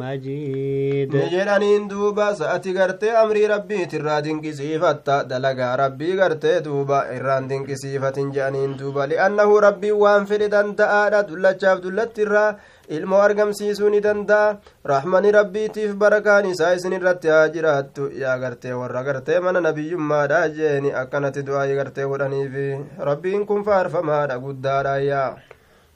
مجيد. 0.00 1.16
نجرانين 1.16 1.88
دوبا 1.88 2.32
سأتي 2.32 2.72
غرتي 2.72 3.10
أمري 3.10 3.46
ربي 3.46 3.84
ترادين 3.86 4.40
كسيفة 4.40 5.22
دلقا 5.22 5.76
ربي 5.76 6.20
غرتي 6.20 6.60
دوبا 6.60 7.16
إران 7.16 7.66
كسيفة 7.66 8.16
جانين 8.36 8.76
دوبا 8.76 9.00
لأنه 9.00 9.60
ربي 9.60 9.92
وان 9.92 10.24
فريدان 10.24 10.76
تآلا 10.76 11.20
دلتشاف 11.20 11.78
دلت 11.78 12.20
ilmoo 12.88 13.20
argamsiisuu 13.26 13.88
ni 13.90 14.00
danda'a 14.06 14.56
rahmani 14.92 15.32
rabbiitiif 15.38 15.94
barakaan 16.02 16.46
isaa 16.50 16.72
isin 16.78 16.92
irratti 16.98 17.28
haa 17.34 17.48
jiraattu 17.56 18.10
yaa 18.22 18.36
gartee 18.38 18.72
warra 18.80 19.02
gartee 19.08 19.40
mana 19.40 19.60
nabiyyummaadha 19.68 20.40
jeeni 20.58 20.92
akkanatti 21.02 21.46
du'aayii 21.46 21.76
gartee 21.80 22.06
godhaniifi 22.12 22.66
rabbiin 23.10 23.46
kun 23.46 23.64
faarfamaadha 23.70 24.38
guddaadha 24.46 24.96
yaa 25.10 25.30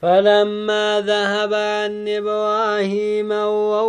فلما 0.02 1.04
ذهب 1.06 1.54
عن 1.54 2.08
إبراهيم 2.08 3.32
الروع 3.32 3.82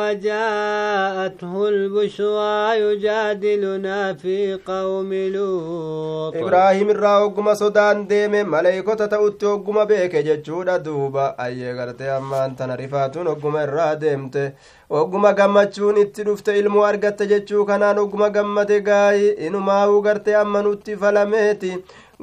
وجاءته 0.00 1.68
البشرى 1.68 2.80
يجادلنا 2.80 4.14
في 4.14 4.58
قوم 4.66 5.10
لوط 5.14 6.36
إبراهيم 6.36 6.90
الرا 6.90 7.18
وقم 7.18 7.54
صدان 7.54 8.06
ديم 8.06 8.32
ملائكة 8.50 8.94
تأتي 9.06 9.46
وقم 9.46 9.84
بيك 9.84 10.16
ججودة 10.16 10.76
دوبا 10.76 11.26
أي 11.44 11.72
غرتي 11.78 12.04
أما 12.04 12.44
أنت 12.44 12.62
نرفاتون 12.62 13.26
وقم 13.26 13.56
الرا 13.56 13.94
ديمت 13.94 14.52
وقم 14.90 15.22
gammachuun 15.38 15.96
itti 16.00 16.24
dhufte 16.24 16.58
ilmoo 16.58 16.84
argatte 16.90 17.26
jechuu 17.28 17.64
kanaan 17.68 17.98
ogguma 17.98 18.28
gammate 18.30 18.80
gaayi 18.80 19.28
inumaa'uu 19.46 20.00
gartee 20.06 20.34
amma 20.42 20.62
nutti 20.62 20.96
falameeti 20.96 21.72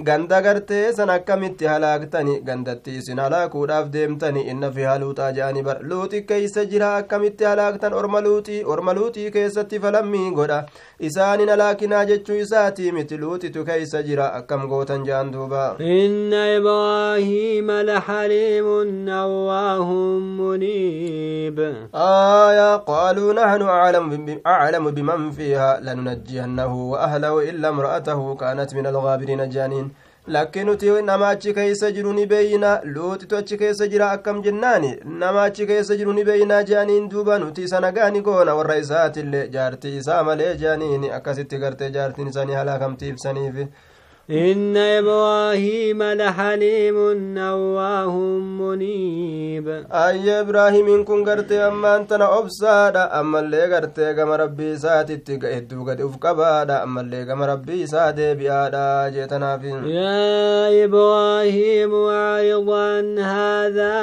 ganda 0.08 0.40
gartee 0.46 0.92
san 0.92 1.10
akkamitti 1.14 1.68
halaaktani 1.72 2.34
gandatti 2.48 2.96
isin 3.00 3.18
halaakuudhaaf 3.24 3.88
deemtani 3.94 4.42
inna 4.52 4.70
fi 4.76 4.86
haluuxaa 4.90 5.30
je'ani 5.38 5.62
bar 5.68 5.76
luuxi 5.92 6.22
keeysa 6.30 6.64
jira 6.72 6.90
akkamitti 6.96 7.48
halaaktan 7.50 7.96
orma 8.00 8.20
luuxii 8.26 8.62
orma 8.74 8.94
luuxii 8.98 9.30
keessatti 9.36 9.80
falammii 9.84 10.30
godha 10.40 10.58
isaanin 11.10 11.48
halaakinaa 11.54 12.04
jechuu 12.12 12.38
isaatii 12.44 12.92
miti 12.98 13.18
luuxitu 13.24 13.64
keeysa 13.70 14.02
jira 14.10 14.28
akkam 14.40 14.68
gootan 14.74 15.06
je'an 15.10 15.32
duuba 15.36 15.64
inna 15.96 16.42
ibraahiima 16.56 17.82
laxaliimun 17.92 19.08
awwaahun 19.22 20.30
muniib 20.42 21.58
آية 21.94 22.76
قالوا 22.76 23.32
نحن 23.32 23.62
أعلم 23.62 24.40
أعلم 24.46 24.90
بمن 24.90 25.30
فيها 25.30 25.80
لننجينه 25.80 26.90
وأهله 26.90 27.50
إلا 27.50 27.68
امرأته 27.68 28.34
كانت 28.34 28.74
من 28.74 28.86
الغابرين 28.86 29.48
جانين 29.48 29.89
lakki 30.26 30.64
nuti 30.64 30.86
nama 31.02 31.28
achi 31.28 31.54
keeysa 31.54 31.90
jiru 31.92 32.12
ni 32.12 32.26
beeyna 32.26 32.80
luuxitu 32.84 33.36
achi 33.36 33.56
keessa 33.58 33.86
jira 33.88 34.10
akkam 34.10 34.42
jennaani 34.42 34.96
nama 35.04 35.42
achi 35.42 35.66
keessa 35.66 35.96
jiru 35.96 36.12
ni 36.12 36.24
beeynaa 36.24 36.62
jeaniin 36.62 37.08
duuba 37.08 37.38
nuti 37.38 37.62
isa 37.62 37.80
nagaani 37.80 38.20
goona 38.20 38.54
warra 38.54 38.76
isaatillee 38.76 39.48
jaartii 39.48 39.96
isaa 39.96 40.22
malee 40.24 40.54
jeaniin 40.56 41.10
akkasitti 41.12 41.58
gartee 41.58 41.90
jaartiin 41.90 42.28
isaanii 42.28 42.54
halaakamti 42.54 43.08
ibsaniif 43.08 43.54
إن 44.30 44.76
إبراهيم 44.76 46.02
لحليم 46.02 47.38
أواه 47.38 48.16
منيب. 48.60 49.68
أي 49.92 50.40
إبراهيم 50.40 51.04
كن 51.04 51.24
قرتي 51.28 51.58
أما 51.58 51.96
أنت 51.96 52.12
أبسادا 52.12 53.20
أما 53.20 53.40
اللي 53.40 53.74
قرتي 53.74 54.14
كما 54.14 54.36
ربي 54.36 54.76
ساتي 54.76 55.16
تقهدو 55.16 55.84
قد 55.90 56.00
أفقبادا 56.00 56.82
أما 56.82 57.00
اللي 57.00 57.24
كما 57.24 57.46
ربي 57.46 57.86
ساتي 57.86 58.34
بيادا 58.34 59.08
جيتنا 59.08 59.58
في 59.58 59.68
يا 59.68 60.84
إبراهيم 60.84 61.94
أعرض 61.94 62.70
عن 62.70 63.18
هذا 63.18 63.94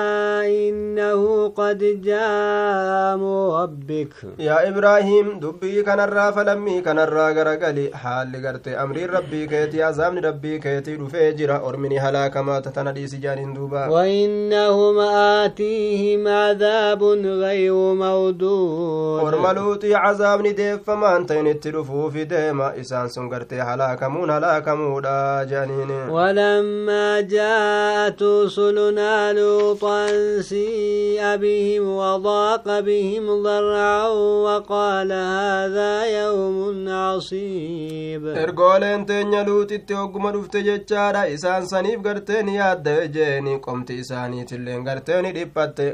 إنه 0.46 1.48
قد 1.50 2.02
جاء 2.02 3.18
ربك. 3.62 4.14
يا 4.40 4.70
إبراهيم 4.70 5.40
دبي 5.40 5.84
كان 5.84 6.00
الرافة 6.00 6.44
لمي 6.44 6.82
كان 6.82 7.00
الراغر 7.00 7.48
قلي 7.48 7.92
حال 7.94 8.48
قرتي 8.48 8.76
أمري 8.76 9.06
ربي 9.06 9.48
كيتي 9.48 9.84
عذاب 9.84 10.17
rabbii 10.22 10.60
keetii 10.60 10.96
dhufee 11.02 11.34
jira 11.34 11.60
ormini 11.70 11.98
halaakamaa 12.06 12.62
tatana 12.62 12.92
dhiisi 12.98 13.18
jaaniin 13.26 13.54
duuba 13.56 13.88
وإنهم 13.90 15.00
آتيهم 15.44 16.28
عذاب 16.28 17.04
غير 17.44 17.74
مودود 17.74 19.22
orma 19.28 19.54
luuxii 19.54 19.94
cazaabni 19.94 20.54
deeffamaan 20.60 21.26
ta'in 21.26 21.48
itti 21.54 21.72
dhufuufi 21.76 22.26
deema 22.26 22.72
isaan 22.82 23.10
sun 23.10 23.30
gartee 23.30 23.60
halaakamuun 23.70 24.30
halaakamuudha 24.30 25.46
jaaniin 25.52 26.10
ولما 26.10 27.22
جاءت 27.22 28.24
رسلنا 28.24 29.34
لوطا 29.34 30.08
سيء 30.42 31.36
بهم 31.36 31.84
وضاق 31.98 32.80
بهم 32.80 33.44
ضرعا 33.44 34.08
وقال 34.46 35.12
هذا 35.12 36.06
يوم 36.22 36.88
عصيب 36.90 38.24
ergooleen 38.44 39.06
teenya 39.06 39.44
luuxitti 39.44 39.94
ogguma 40.04 40.32
dhufte 40.36 40.62
jechaadha 40.68 41.22
isaan 41.36 41.66
saniif 41.72 42.01
gartee 42.08 42.42
ni 42.48 42.56
yaaddawe 42.56 43.08
jeeni 43.16 43.54
qomti 43.68 43.98
isaaniitilleen 44.04 44.84
gartee 44.88 45.22
ni 45.22 45.32
dhiphatte 45.38 45.86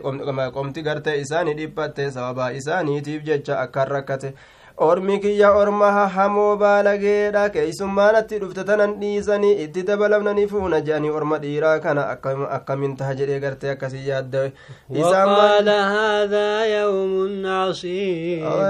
qomti 0.58 0.82
gartee 0.88 1.16
isaanii 1.24 1.54
dhiphatte 1.60 2.10
sababaa 2.18 2.50
isaaniitiif 2.60 3.24
jecha 3.30 3.60
akkan 3.66 3.88
rakkate 3.96 4.34
ormi 4.78 5.20
kiyya 5.22 5.52
orma 5.54 5.92
hahamoo 5.92 6.56
baalageedha 6.58 7.50
keeysummaanatti 7.56 8.40
dhufte 8.42 8.64
tanan 8.70 8.96
dhiisanii 9.02 9.52
itti 9.66 9.84
dabalamnani 9.90 10.48
fuuna 10.54 10.80
jedhanii 10.88 11.10
orma 11.20 11.38
dhiiraa 11.44 11.80
kana 11.80 12.08
akkamin 12.58 12.96
taha 12.98 13.14
jedhee 13.20 13.40
gartee 13.40 13.70
akkasii 13.76 14.08
yaaddawe 14.08 14.52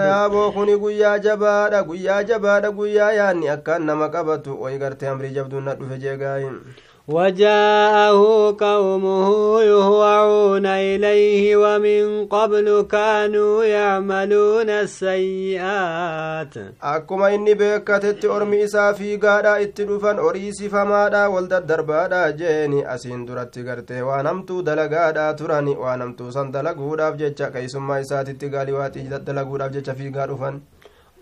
yaaboo 0.10 0.52
kuni 0.52 0.78
guyyaa 0.86 1.18
jabaadha 1.28 1.84
guyyaa 1.84 2.24
jabaadha 2.32 2.72
guyyaa 2.72 3.12
yaanni 3.20 3.50
akkaan 3.56 3.86
nama 3.92 4.10
qabatu 4.10 4.62
way 4.64 4.78
gartee 4.78 5.08
amrii 5.14 5.34
jabduun 5.40 5.64
na 5.72 5.76
dhufe 5.80 5.98
jeegaayin 6.06 6.60
وجاءه 7.08 8.56
قومه 8.60 9.28
يهوعون 9.62 10.66
إليه 10.66 11.56
ومن 11.58 12.28
قبل 12.28 12.88
كانوا 12.92 13.64
يعملون 13.64 14.70
السيئات. 14.70 16.54
أكما 16.84 17.36
إني 17.36 17.54
بكتت 17.54 18.26
أرمي 18.26 18.64
إسا 18.64 18.92
في 18.92 19.20
غادا 19.24 19.62
اتدفن 19.62 20.20
أريسي 20.20 20.70
فمادا 20.70 21.28
ولد 21.28 21.54
الدربادا 21.54 22.30
جيني 22.30 22.96
أسين 22.96 23.26
درت 23.26 23.60
غرتي 23.60 24.02
وانمتو 24.02 24.62
دلغادا 24.62 25.32
تراني 25.32 25.76
وانمتو 25.76 26.32
سندلغودا 26.32 27.10
بجيشا 27.10 27.50
كيسما 27.50 28.02
إساتي 28.02 28.34
تغالي 28.34 28.72
واتي 28.72 29.02
دلغودا 29.02 29.68
بجيشا 29.68 29.94
في 29.94 30.12
غادفن 30.16 30.60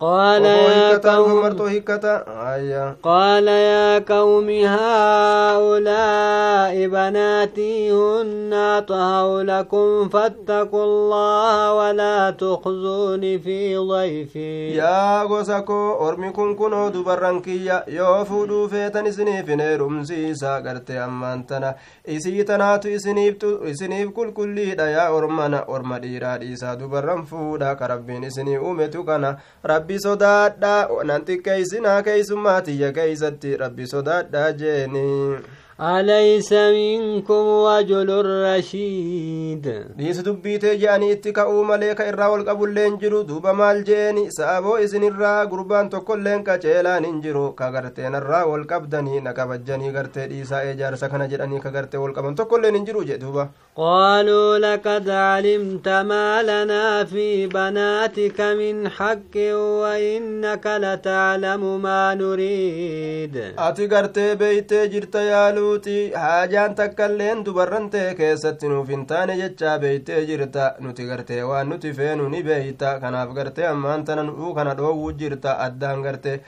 قال 0.02 0.44
يا 0.44 0.98
قوم 0.98 1.42
قال 3.02 3.48
يا 3.48 3.98
قوم 3.98 4.48
هؤلاء 4.76 6.06
بناتي 6.86 7.92
هن 7.92 8.52
أطهر 8.52 9.40
لكم 9.40 10.08
فاتقوا 10.08 10.84
الله 10.84 11.74
ولا 11.74 12.30
تخزوني 12.30 13.38
في 13.38 13.76
ضيفي. 13.76 14.76
يا 14.76 15.22
غوسكو 15.22 16.08
أرمكم 16.08 16.56
كنو 16.56 16.88
دبرنكيا 16.88 17.84
يو 17.88 18.24
فودو 18.24 18.68
فيتن 18.68 19.06
إسنيف 19.06 19.48
نيرمسيسا 19.50 20.54
قرتي 20.56 20.98
أمانتنا. 20.98 21.74
إسي 22.08 22.42
تناتو 22.42 22.88
إسنيف 23.70 24.10
كل 24.10 24.32
كليدا 24.32 24.90
يا 24.90 25.18
أرمنا 25.18 25.66
أرم 25.68 25.96
ديرا 25.96 26.38
إسا 26.52 26.74
دبرن 26.74 27.22
فودا 27.22 27.72
كربين 27.72 28.24
إسني 28.24 28.58
أمتو 28.58 29.04
كان 29.04 29.36
ربي 29.66 29.91
rabbi 29.92 30.00
sodaadha 30.00 30.88
nan 31.04 31.24
xiqqeeysinaa 31.24 32.02
keeysummaatiyya 32.02 32.92
keeysatti 32.92 33.56
rabbi 33.56 33.86
sodaadha 33.86 34.52
jeeni 34.52 35.02
أليس 35.80 36.52
منكم 36.52 37.44
وجل 37.66 38.10
الرشيد 38.10 39.84
ليس 39.98 40.18
دبيتي 40.18 40.76
جاني 40.76 41.12
اتكا 41.12 41.42
اوما 41.42 41.74
الراول 41.74 42.48
قبل 42.48 42.74
لنجرو 42.74 43.22
دوبا 43.22 43.52
مال 43.52 43.84
جاني 43.84 44.30
سابو 44.30 44.76
ازن 44.76 45.04
الرا 45.04 45.44
قربان 45.44 45.90
تقول 45.90 46.24
لنكا 46.24 46.56
چيلا 46.56 46.98
ننجرو 46.98 47.52
كغرتين 47.52 48.14
الراول 48.14 48.64
قبدني 48.64 49.20
نكبجني 49.20 49.90
غرتي 49.90 50.26
ديسا 50.26 50.60
ايجار 50.60 50.94
سكنا 50.94 51.26
جراني 51.26 51.60
كغرتي 51.60 51.96
والقبان 51.96 52.34
تقول 52.34 52.62
لننجرو 52.62 53.02
جي 53.02 53.16
دوبا 53.16 53.48
قالوا 53.76 54.58
لقد 54.58 55.10
علمت 55.10 55.88
ما 55.88 56.42
لنا 56.42 57.04
في 57.04 57.46
بناتك 57.46 58.40
من 58.40 58.88
حق 58.88 59.36
وإنك 59.80 60.66
لتعلم 60.66 61.82
ما 61.82 62.14
نريد 62.14 63.36
اتي 63.58 63.86
غرتي 63.86 64.34
بيتي 64.34 64.86
يالوتي 65.62 66.18
حاجان 66.18 66.74
تكالين 66.74 67.42
دبرن 67.44 67.90
تي 67.90 68.14
كيست 68.14 68.64
نوفين 68.64 69.06
تاني 69.06 69.34
جتشا 69.40 69.76
بيتي 69.76 70.24
جرتا 70.28 70.76
نتي 70.80 71.10
قرتي 71.10 71.42
وان 71.42 71.68
نتي 71.68 71.92
فينو 71.92 72.28
ني 72.28 72.42
بيتا 72.42 72.98
كناف 72.98 73.28
قرتي 73.36 73.70
أمان 73.70 74.04
تنن 74.04 74.28
أو 74.28 74.54
كنا 74.54 74.74
دو 74.74 75.10
جرتا 75.10 75.66
أدان 75.66 76.06
قرتي 76.06 76.40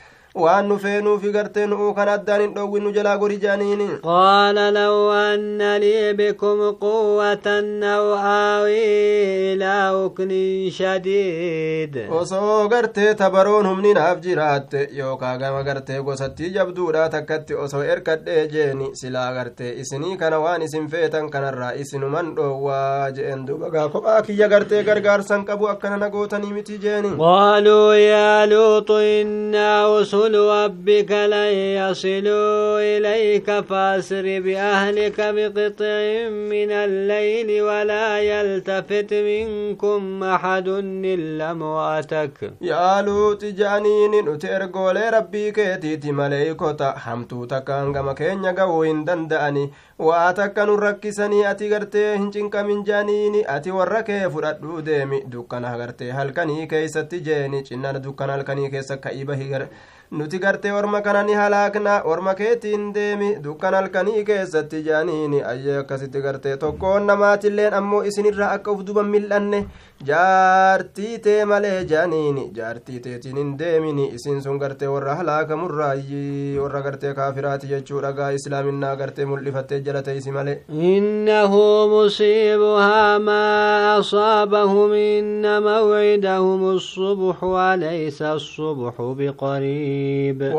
waan 0.42 0.66
nu 0.68 0.76
feenuufi 0.82 1.30
gartee 1.34 1.64
nu'uu 1.70 1.92
kan 1.96 2.08
addaan 2.12 2.40
hin 2.42 2.54
dhoowwin 2.54 2.82
nu 2.84 2.90
jalaa 2.94 3.16
gori 3.18 3.36
jaaniini 3.42 3.84
qaala 4.06 4.64
law 4.76 4.96
anna 5.18 5.68
lii 5.82 6.12
bikum 6.20 6.62
quwwatan 6.84 7.68
aw 7.90 8.06
aawii 8.30 9.52
ilaa 9.52 9.92
uknin 10.06 10.70
shadiid 10.78 11.98
osoo 12.20 12.56
gartee 12.72 13.14
tabaroon 13.20 13.66
humni 13.70 13.92
naaf 13.98 14.18
jiraatte 14.24 14.82
yookaa 14.98 15.36
gama 15.42 15.62
gartee 15.68 16.00
gosattii 16.08 16.50
jabduudha 16.56 17.06
takkatti 17.14 17.54
osoo 17.66 17.82
erkadhee 17.94 18.42
jeeni 18.56 18.90
silaa 19.02 19.28
gartee 19.38 19.72
isinii 19.84 20.16
kana 20.24 20.38
waan 20.46 20.62
isin 20.68 20.88
feetan 20.96 21.30
kanarraa 21.36 21.72
isinuman 21.84 22.34
dhoowwaa 22.40 23.10
jeen 23.20 23.46
duba 23.46 23.70
gaa 23.76 23.86
kophaa 23.94 24.18
kiyya 24.26 24.48
gartee 24.56 24.82
gargaarsan 24.90 25.44
qabu 25.52 25.68
akkana 25.76 25.96
nagootanii 26.04 26.52
miti 26.58 26.78
jeeni 26.88 27.14
qaaluu 27.22 27.94
yaa 28.02 28.46
luuxu 28.56 29.00
innaa 29.14 29.88
usul 29.94 30.22
رسل 30.23 30.35
ربك 30.35 31.11
لن 31.11 31.53
يصلوا 31.79 32.79
إليك 32.97 33.47
فاسر 33.69 34.25
بأهلك 34.45 35.17
بقطع 35.35 35.99
من 36.53 36.71
الليل 36.71 37.49
ولا 37.61 38.07
يلتفت 38.31 39.11
منكم 39.13 40.23
أحد 40.23 40.67
إلا 41.13 41.51
امرأتك 41.51 42.37
يا 42.61 43.01
لوط 43.01 43.45
جانين 43.45 44.13
نترقول 44.29 44.97
ربي 45.13 45.51
كيتيتي 45.51 46.11
مليكوتا 46.11 46.91
حمتو 47.03 47.45
تكان 47.45 47.93
كما 47.93 48.13
كين 48.13 48.43
يقوين 48.43 49.05
دندأني 49.05 49.71
waa 49.99 50.33
takka 50.33 50.65
nu 50.65 50.75
rakkisanii 50.79 51.43
ati 51.45 51.67
gartee 51.71 52.17
hin 52.17 52.29
cinqamin 52.35 52.83
jaaniini 52.89 53.41
ati 53.55 53.71
warra 53.77 53.99
kee 54.09 54.29
fudhadhuu 54.35 54.83
deemi 54.89 55.19
dukkana 55.33 55.73
gartee 55.81 56.11
halkanii 56.19 56.67
keeysatti 56.73 57.19
jeeni 57.25 57.59
cinnana 57.69 57.99
dukkana 58.05 58.37
halkanii 58.37 58.69
keessa 58.75 58.97
ka'ibahi 59.05 59.49
nuti 60.19 60.39
gartee 60.43 60.71
orma 60.77 61.01
kana 61.05 61.23
ni 61.23 61.33
halaakna 61.39 61.95
orma 62.11 62.33
keetiin 62.37 62.85
deemi 62.93 63.27
dukkan 63.43 63.73
halkanii 63.79 64.23
keessatti 64.29 64.79
jaaniini 64.87 65.41
ayyee 65.51 65.75
akkasitti 65.81 66.21
gartee 66.27 66.55
tokkoon 66.63 67.05
namaatilleen 67.09 67.73
ammoo 67.79 67.99
isinirraa 68.11 68.47
akka 68.55 68.71
uf 68.71 68.81
duban 68.87 69.05
mil'anne 69.15 69.59
jaartii 70.09 71.19
tee 71.27 71.45
malee 71.51 71.83
jaaniini 71.91 72.45
jaartii 72.57 72.99
teetiin 73.05 73.37
hin 73.41 73.51
deemini 73.59 74.07
isin 74.17 74.41
sun 74.45 74.57
gartee 74.63 74.89
warra 74.93 75.15
halaakamurraayyi 75.21 76.57
warra 76.63 76.81
gartee 76.87 77.13
kaafiraati 77.19 77.67
jechuudha 77.73 78.11
gaa 78.21 78.31
islaaminaa 78.39 78.95
gartee 79.03 79.25
mul'ifattee 79.33 79.79
jala 79.89 80.01
teeysi 80.09 80.31
malee 80.39 80.57
innahu 80.93 81.61
musiibuhaa 81.93 83.19
maa 83.29 83.93
asaabahum 83.99 84.93
inna 85.03 85.55
mawcidahum 85.69 86.67
الصبح 86.79 87.43
وليس 87.43 88.21
الصبح 88.21 88.95
بقريب 89.19 89.92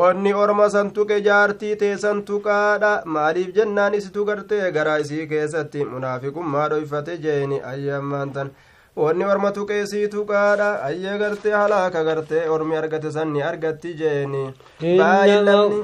wanni 0.02 0.32
orma 0.44 0.68
san 0.74 0.90
tuqe 0.98 1.16
jaartii 1.28 1.74
teessan 1.82 2.22
tuqaadha 2.30 2.92
maaliif 3.16 3.50
jennaan 3.58 3.94
isitu 3.98 4.24
gartee 4.30 4.70
garaa 4.76 4.96
isii 5.04 5.26
keessatti 5.32 5.84
munaafiqummaa 5.94 6.68
dhoyfate 6.72 7.16
jeeni 7.26 7.60
ayyammaan 7.72 8.32
tan 8.38 8.50
wanni 9.04 9.24
orma 9.32 9.50
tuqeesii 9.58 10.06
tuqaadha 10.14 10.68
ayyee 10.88 11.18
gartee 11.22 11.52
halaaka 11.60 12.04
gartee 12.10 12.44
ormi 12.56 12.76
argate 12.82 13.10
sanni 13.18 13.42
argatti 13.50 13.94
jeeni 14.02 14.42
baay'inamni 15.00 15.80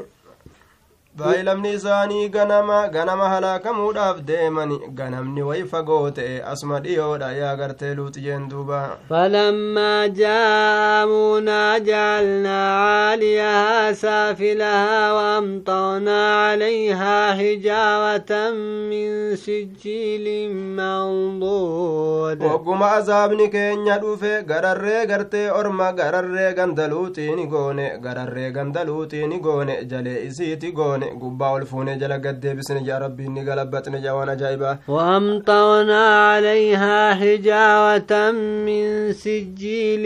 baay'ilamni 1.19 1.73
isaanii 1.77 2.29
ganama 2.29 2.89
ganama 2.89 3.29
halaakamuudhaaf 3.29 4.21
deemani. 4.29 4.79
Ganamni 4.99 5.43
way 5.49 5.63
fagoo 5.73 6.11
ta'e 6.11 6.43
asuma 6.53 6.81
dhiyoodha. 6.85 7.33
Yaa 7.41 7.57
gartee 7.57 7.95
luuxiyeen 7.95 8.49
duuba. 8.51 8.79
Falammaa 9.09 10.09
jaa 10.21 11.03
amuunaa 11.03 11.79
jaalnaa 11.89 12.63
caaliyahaa 12.83 13.95
saafilahaa 14.05 15.13
waamxarnaa 15.19 16.31
calayhaa 16.53 17.35
hijaaratan 17.41 18.57
min 18.93 19.37
sijjiilin 19.45 20.57
manduud. 20.81 22.41
Wogguma 22.49 22.91
azaabni 22.93 23.49
keenya 23.57 23.99
dhufe 23.99 24.33
gararree 24.51 25.07
gartee 25.07 25.51
orma 25.51 25.93
gararree 25.93 26.53
gandaluutiini 26.55 27.47
goone 27.47 27.87
gararree 28.09 28.51
gandaluutiini 28.51 29.39
goone 29.41 29.75
jalee 29.85 30.19
isiiti 30.27 30.73
goone 30.73 31.02
goone 31.02 31.08
gubbaa 31.22 31.52
ol 31.58 31.66
fuunee 31.72 31.98
jala 32.04 32.18
gaddeebisne 32.26 32.82
jaa 32.90 33.00
rabbiin 33.06 33.34
ni 33.38 33.44
galabbaxne 33.50 34.02
jaa 34.06 34.16
waan 34.20 34.30
ajaa'ibaa 34.36 34.76
وأمطرنا 34.88 36.04
عليها 36.30 36.98
حجارة 37.22 38.32
من 38.68 39.14
سجيل 39.14 40.06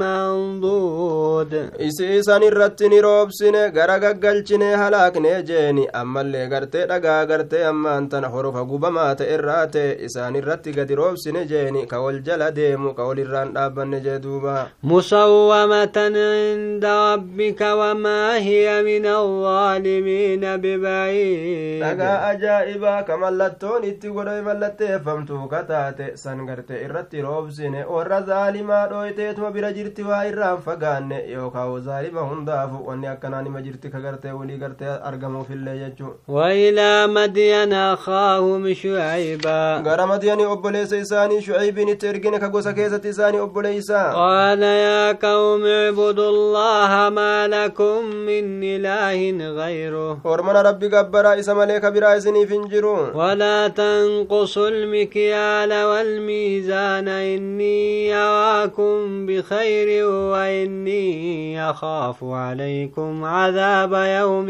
منضود 0.00 1.10
ثمود 1.40 1.52
isiisan 1.86 2.42
irratti 2.48 2.88
ni 2.88 2.98
roobsine 3.06 3.62
gara 3.76 3.96
gaggalchine 4.04 4.68
halaakne 4.80 5.32
jeeni 5.50 5.84
ammallee 6.00 6.46
gartee 6.52 6.86
dhagaa 6.90 7.24
gartee 7.30 7.62
ammaan 7.70 8.08
tana 8.12 8.28
horofa 8.34 8.64
gubamaa 8.70 9.14
ta'e 9.20 9.28
irraa 9.36 9.66
ta'e 9.74 9.96
isaan 10.06 10.34
irratti 10.40 10.72
gadi 10.78 10.94
roobsine 11.00 11.40
jeeni 11.52 11.86
ka 11.92 12.00
wal 12.04 12.18
jala 12.26 12.48
deemu 12.58 12.94
ka 12.98 13.02
wal 13.08 13.18
irraan 13.24 13.52
dhaabbanne 13.56 13.98
jee 14.06 14.18
duuba 14.24 14.56
musawwamatan 14.92 16.16
min 20.35 20.43
alظaalimiina 20.43 20.57
bibaciid 20.61 21.81
dhagaa 21.81 22.27
ajaa'ibaa 22.29 23.03
ka 23.07 23.17
mallattoon 23.17 23.83
itti 23.83 24.09
godhame 24.09 24.41
mallatteeffamtu 24.47 25.47
ka 25.49 25.63
taate 25.63 26.17
san 26.17 26.45
garte 26.45 26.73
irratti 26.85 27.21
roobsine 27.21 27.85
warra 27.95 28.21
zaalimaa 28.21 28.87
dhooyteetuma 28.91 29.51
bira 29.51 29.71
jirti 29.73 30.03
waa 30.03 30.23
irraan 30.29 30.61
fagaanne 30.67 31.19
yookaa 31.33 31.79
zaalima 31.87 32.21
hundaafu 32.31 32.83
wanni 32.87 33.07
akkanaan 33.07 33.47
ima 33.47 33.61
jirti 33.61 33.89
ka 33.89 33.99
gartee 33.99 34.31
walii 34.31 34.57
gartee 34.57 34.99
argamuufillee 35.11 35.77
jechuu 35.79 36.13
وإلى 36.27 37.07
مدين 37.07 37.73
أخاهم 37.73 38.73
شعيبا 38.73 39.81
gara 39.83 40.07
madiyanii 40.07 40.45
obboleessa 40.45 40.97
isaanii 40.97 41.41
shucaybiin 41.41 41.89
itti 41.89 42.07
ergine 42.07 42.39
ka 42.39 42.49
gosa 42.49 42.73
keessatti 42.73 43.09
isaanii 43.09 43.39
obboleeysa 43.39 44.13
قال 44.15 44.61
يا 44.63 45.11
قوم 45.11 45.65
اعبدوا 45.65 46.29
الله 46.29 47.09
ما 47.09 47.47
لكم 47.47 48.05
من 48.05 48.63
إله 48.63 49.47
غيره 49.61 50.19
hormana 50.31 50.61
rabbi 50.67 50.89
gabbaraa 50.95 51.35
isa 51.41 51.55
malee 51.59 51.79
ka 51.83 51.91
biraa 51.95 52.15
isiniif 52.21 52.49
hin 52.55 52.65
jiru 52.73 52.95
ولا 53.15 53.67
تنقصوا 53.67 54.67
المكيال 54.69 55.71
والميزان 55.83 57.07
إني 57.07 58.15
أراكم 58.15 59.25
بخير 59.25 60.05
وإني 60.07 61.69
أخاف 61.69 62.23
عليكم 62.23 63.23
عذاب 63.25 63.93
يوم 63.93 64.49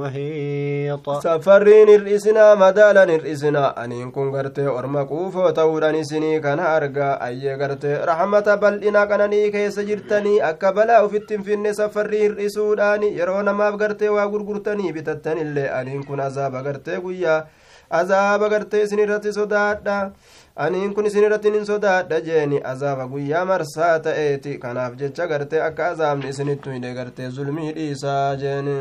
محيط 0.00 1.06
safarriin 1.24 1.88
hir'isinaa 1.88 2.56
madaalan 2.56 3.10
hir'isinaa 3.14 3.72
aniin 3.82 4.12
kun 4.12 4.30
gartee 4.34 4.68
orma 4.68 5.04
quufoo 5.10 5.52
ta'uudhaan 5.58 5.94
isinii 5.94 6.40
kana 6.40 6.64
argaa 6.76 7.12
ayyee 7.26 7.56
gartee 7.60 7.96
raxmata 8.10 8.56
bal'ina 8.62 9.06
qananii 9.10 9.50
keessa 9.54 9.84
jirtanii 9.90 10.40
akka 10.50 10.72
balaa 10.72 11.02
ufitti 11.06 11.34
hin 11.36 11.44
finne 11.48 11.74
safarrii 11.80 12.22
hir'isuudhaan 12.26 13.02
yeroo 13.18 13.42
namaaf 13.48 13.76
gartee 13.82 14.08
waa 14.16 14.26
gurgurtanii 14.70 14.92
bitattanillee 14.94 15.70
aniin 15.70 16.04
kun 16.06 16.20
azaaba 16.20 16.62
gartee 16.62 16.98
guyyaa 17.00 17.46
azaaba 17.90 18.48
gartee 18.48 18.82
isin 18.82 18.98
irratti 18.98 19.32
sodaadha 19.32 20.10
aniin 20.56 20.94
kun 20.94 21.06
isin 21.06 21.24
irratti 21.24 21.50
nin 21.50 21.64
sodaadha 21.66 22.20
jeeni 22.20 22.60
azaaba 22.64 23.06
guyyaa 23.06 23.44
marsaa 23.44 23.98
ta'eeti 23.98 24.58
kanaaf 24.58 24.96
jecha 24.98 25.26
gartee 25.26 25.62
akka 25.62 25.86
azaabni 25.86 26.28
isinittu 26.28 26.70
hidhe 26.70 26.94
gartee 26.94 27.30
zulmii 27.30 27.72
dhiisaa 27.74 28.36
jeeni 28.36 28.76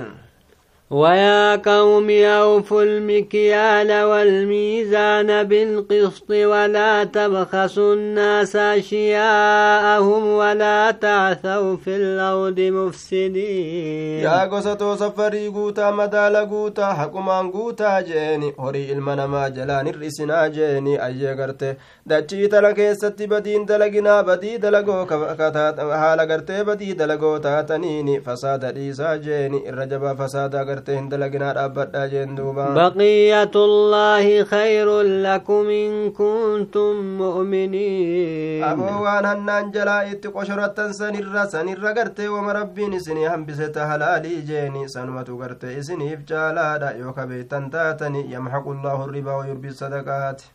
ويا 0.92 1.56
قوم 1.56 2.10
أوفوا 2.10 2.84
المكيال 2.84 4.04
والميزان 4.04 5.44
بالقسط 5.44 6.30
ولا 6.32 7.04
تبخسوا 7.04 7.94
الناس 7.94 8.56
أشياءهم 8.56 10.28
ولا 10.28 10.92
تعثوا 10.92 11.76
في 11.78 11.96
الأرض 11.96 12.60
مفسدين. 12.60 14.24
يا 14.24 14.46
قصتو 14.46 14.96
سفري 14.96 15.48
قوتا 15.48 15.92
مدال 15.92 16.36
قوتا 16.36 16.86
حكما 16.86 17.40
قوتا 17.54 18.02
جيني 18.02 18.54
هري 18.60 18.92
المنا 18.92 19.28
ما 19.28 19.48
جلان 19.50 19.88
الرسنا 19.88 20.48
جيني 20.48 21.06
أي 21.06 21.28
قرت 21.42 21.78
دچي 22.06 22.48
تلك 22.48 22.94
ستي 22.94 23.28
بدين 23.28 23.66
تلقنا 23.66 24.22
بدي 24.22 24.58
تلقو 24.58 25.06
كفاكتات 25.06 25.80
حالا 25.80 26.34
قرت 26.34 26.52
بدي 26.52 26.94
تلقو 26.94 27.38
تاتنيني 27.38 28.22
فساد 28.22 28.66
ريسا 28.66 29.16
جيني. 29.16 29.70
الرجب 29.70 30.16
فساد 30.18 30.56
قرت 30.56 30.79
gartee 30.80 30.96
hin 31.00 31.10
dalaginaa 31.12 31.54
dhaabbadhaa 31.60 32.08
jeen 32.16 32.36
duuba 32.40 32.66
بقية 32.76 33.52
الله 33.56 34.44
خير 34.44 35.02
لكم 35.02 35.70
إن 35.70 36.12
كنتم 36.12 37.18
مؤمنين 37.22 38.64
aboo 38.64 39.02
waan 39.04 39.26
hannaan 39.26 39.72
jalaa 39.74 40.04
itti 40.12 40.28
qoshorattan 40.36 40.94
sanirra 40.94 41.48
sanirra 41.48 41.94
gartee 41.94 42.28
wama 42.28 42.54
rabbiin 42.54 42.94
isinii 42.94 43.24
hambise 43.34 43.68
ta 43.76 43.88
halaalii 43.88 44.42
jeeni 44.50 44.90
sanumatu 44.90 45.38
gartee 45.38 45.78
isiniif 45.80 46.20
caalaadha 46.30 46.92
yoo 47.02 47.14
kabeettan 47.14 47.70
taatani 47.70 48.26
yamxaqu 48.34 48.74
llaahu 48.84 49.12
ribaa 49.12 49.38
wayurbi 49.42 49.72
sadaqaati 49.82 50.46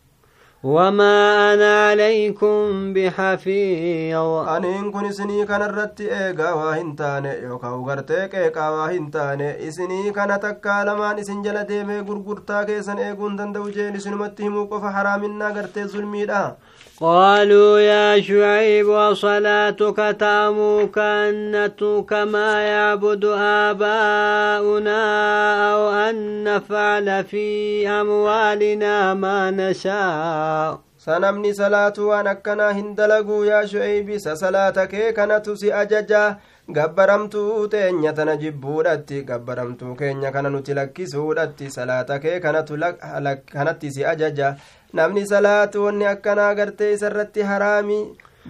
وما 0.64 1.54
أنا 1.54 1.88
عليكم 1.88 2.92
بحفيظ. 2.94 4.48
أنين 4.48 4.90
كن 4.92 5.12
سني 5.12 5.46
كان 5.46 5.62
الرت 5.62 6.00
إيقا 6.00 6.94
تاني 6.98 7.32
يوكا 7.42 7.68
وغرتك 7.68 8.34
إيقا 8.34 8.68
واهن 8.68 9.10
تاني 9.10 9.68
إسني 9.68 10.10
كان 10.12 10.40
تكا 10.40 10.84
لما 10.86 11.12
نسن 11.12 11.42
جل 11.42 11.64
ديمي 11.64 11.98
قرقرتا 12.00 12.62
كيسن 12.62 12.98
إيقون 12.98 13.36
دندو 13.36 13.68
جيني 13.68 13.98
سنمتهم 13.98 14.56
وقف 14.56 14.84
حرامنا 14.84 15.48
غرتي 15.48 15.84
ظلمي 15.84 16.24
قالوا 17.00 17.78
يا 17.80 18.20
شعيب 18.20 18.86
وصلاتك 18.86 20.16
تأمرك 20.20 20.98
أن 20.98 21.64
نترك 21.64 22.12
ما 22.12 22.60
يعبد 22.62 23.24
آباؤنا 23.38 25.02
أو 25.72 25.90
أن 25.90 26.44
نفعل 26.44 27.24
في 27.24 27.88
أموالنا 27.88 29.14
ما 29.14 29.50
نشاء. 29.50 30.80
سنمني 30.98 31.52
صلاة 31.52 31.92
وأنا 31.98 32.34
كنا 32.34 32.70
هندلقوا 32.70 33.46
يا 33.46 33.66
شعيب 33.66 34.18
سصلاتك 34.18 35.14
كنت 35.16 35.50
سأججا 35.50 36.36
gabbaramtuu 36.68 37.68
teenya 37.68 38.12
tana 38.16 38.36
jibbuudhatti 38.36 39.22
gabbaramtuu 39.28 39.94
keenya 39.96 40.32
kana 40.32 40.48
nuti 40.50 40.74
lakkisuudhatti 40.74 41.70
salaata 41.70 42.18
kee 42.18 42.40
kanatti 42.40 43.90
si 43.92 44.04
ajaja 44.04 44.56
namni 44.92 45.26
salaatu 45.26 45.84
wanni 45.84 46.06
akkanaa 46.12 46.54
gartee 46.54 46.92
isarratti 46.94 47.42
haraami 47.50 47.98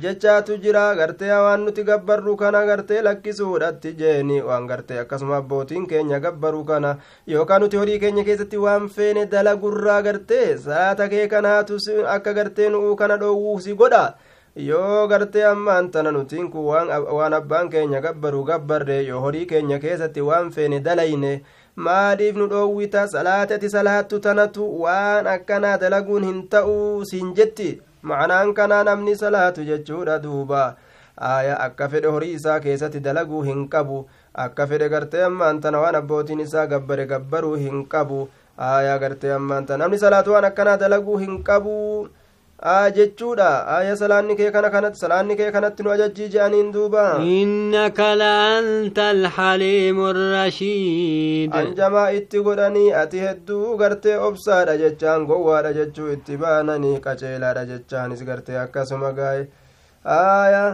jechaatu 0.02 0.58
jira 0.62 0.94
gartee 0.94 1.30
waan 1.46 1.64
nuti 1.66 1.82
gabbarru 1.88 2.36
kana 2.36 2.64
gartee 2.66 3.02
lakkisuudhatti 3.02 3.92
jeeni 3.98 4.40
waan 4.42 4.66
gartee 4.70 4.98
akkasuma 5.02 5.36
abbootiin 5.42 5.86
keenya 5.86 6.20
gabbaru 6.20 6.64
kana 6.64 6.96
yookaan 7.26 7.62
nuti 7.62 7.76
horii 7.76 7.98
keenya 7.98 8.24
keessatti 8.28 8.56
waan 8.66 8.86
feene 8.88 9.26
dalagurraa 9.26 10.02
gartee 10.02 10.56
salaata 10.66 11.08
kee 11.08 11.26
kanaatu 11.34 11.78
akka 12.14 12.32
gartee 12.38 12.68
nu'uu 12.70 12.94
kana 12.96 13.16
dhoowwuu 13.18 13.58
si 13.60 13.74
godha 13.74 14.14
yoo 14.56 15.06
gartee 15.08 15.44
ammaan 15.44 15.90
tana 15.90 16.12
nutiin 16.12 16.50
kun 16.50 16.64
waan 17.18 17.34
abbaan 17.34 17.70
keenya 17.70 18.00
gabbaru 18.00 18.44
gabbarre 18.44 19.02
yoo 19.06 19.20
horii 19.20 19.46
keenya 19.46 19.78
keessatti 19.78 20.20
waan 20.28 20.50
feene 20.52 20.80
dalayne 20.80 21.42
maaliif 21.76 22.36
nu 22.36 22.46
dhoowwita 22.52 23.08
salaatati 23.08 23.70
salaattu 23.70 24.20
tanatu? 24.20 24.68
Waan 24.82 25.26
akkanaa 25.26 25.78
dalaguun 25.78 26.24
hin 26.24 26.48
ta'uu 26.48 27.04
siin 27.04 27.34
jetti. 27.34 27.80
Macnaan 28.02 28.54
kanaa 28.54 28.84
namni 28.84 29.16
salaatu 29.16 29.64
jechuudha 29.64 30.18
duuba. 30.22 30.76
Aya 31.16 31.58
akka 31.66 31.88
fedhe 31.88 32.06
horii 32.08 32.32
isaa 32.38 32.60
keessatti 32.60 33.00
dalaguu 33.00 33.42
hin 33.42 33.68
qabu. 33.68 34.06
Akka 34.34 34.66
fedhe 34.66 34.88
gartee 34.88 35.24
ammaan 35.24 35.60
tana 35.60 35.80
waan 35.80 35.94
abbootiin 35.98 36.40
isaa 36.46 36.66
gabbare 36.66 37.06
gabbaruu 37.06 37.54
hin 37.56 37.86
qabu. 37.88 38.28
Aya 38.58 38.98
gartee 38.98 39.32
ammaan 39.32 39.66
tana 39.66 39.84
namni 39.84 39.98
salaatu 39.98 40.32
waan 40.32 40.44
akkanaa 40.44 40.76
dalaguu 40.76 41.16
hin 41.18 41.42
qabu 41.42 42.08
jechuudha 42.96 43.66
aya 43.76 43.96
salaanni 43.96 44.36
kee 44.36 44.50
kana 44.50 44.70
kanatti 44.70 44.98
salaanni 44.98 45.36
kee 45.36 45.50
kanatti 45.56 45.82
nu 45.84 45.90
ajajjii 45.94 46.28
je'aniin 46.34 46.70
duuba 46.76 47.02
innaka 47.20 48.06
laanta 48.20 49.08
alxaliimu 49.14 50.06
rashiid 50.16 51.52
anjamaa 51.60 52.06
itti 52.20 52.40
godhanii 52.46 52.92
ati 53.02 53.20
hedduu 53.26 53.76
gartee 53.82 54.16
obsaadha 54.28 54.76
jechaan 54.84 55.26
gowwaadha 55.32 55.72
jechuu 55.80 56.08
itti 56.16 56.36
baananii 56.46 56.96
qaceelaadha 57.08 57.66
jechaanis 57.72 58.24
gartee 58.30 58.56
akkasuma 58.64 59.12
gaa'e 59.20 59.44
aya 60.16 60.64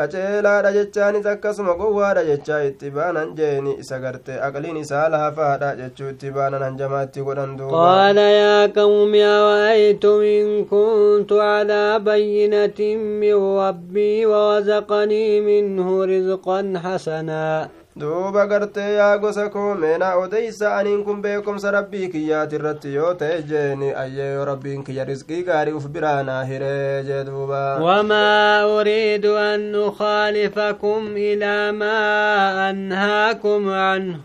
qaceelaadha 0.00 0.72
jechaanis 0.78 1.26
akkasuma 1.34 1.74
gowwaadha 1.80 2.24
jechaa 2.30 2.60
itti 2.70 2.90
baanan 2.98 3.34
jeeni 3.38 3.76
isa 3.84 3.98
garte 4.04 4.32
aqliin 4.48 4.76
isaa 4.84 5.06
laafaadha 5.16 5.70
jechuu 5.80 6.10
itti 6.14 6.34
baanan 6.38 6.62
hanjamaa 6.68 7.04
itti 7.08 7.20
godhan 7.30 7.56
قال 7.60 8.16
يا 8.16 8.66
قوم 8.66 9.14
أرأيتم 9.14 10.20
إن 10.38 10.64
كنت 10.64 11.32
على 11.32 11.98
بينة 11.98 12.80
من 13.22 13.36
ربي 13.58 14.26
ورزقني 14.26 15.40
منه 15.40 16.04
رزقا 16.04 16.60
حسنا 16.84 17.68
duuba 17.96 18.46
gartee 18.46 18.94
yaa 18.96 19.18
gosa 19.18 19.48
koo 19.50 19.74
meenaa 19.74 20.14
odeysa 20.16 20.76
aniin 20.76 21.02
kun 21.04 21.22
beekomsa 21.22 21.70
rabbii 21.76 22.08
kiyyaati 22.12 22.56
irratti 22.58 22.94
yoo 22.94 23.14
ta'e 23.22 23.42
jeeni 23.50 23.90
ayyeeyoo 24.02 24.44
rabbiin 24.50 24.84
kiyya 24.84 25.04
rizqii 25.04 25.42
gaarii 25.48 25.72
uf 25.80 25.88
biraanaa 25.96 26.44
hiree 26.44 27.02
jee 27.08 27.24
duuba. 27.26 27.60
Wamaa 27.82 28.66
uriidu 28.78 29.36
an 29.36 29.74
ukhaalifakum 29.84 31.16
ilaa 31.16 31.72
maa 31.72 32.68
anhaakum 32.68 33.68
anhu. 33.68 34.18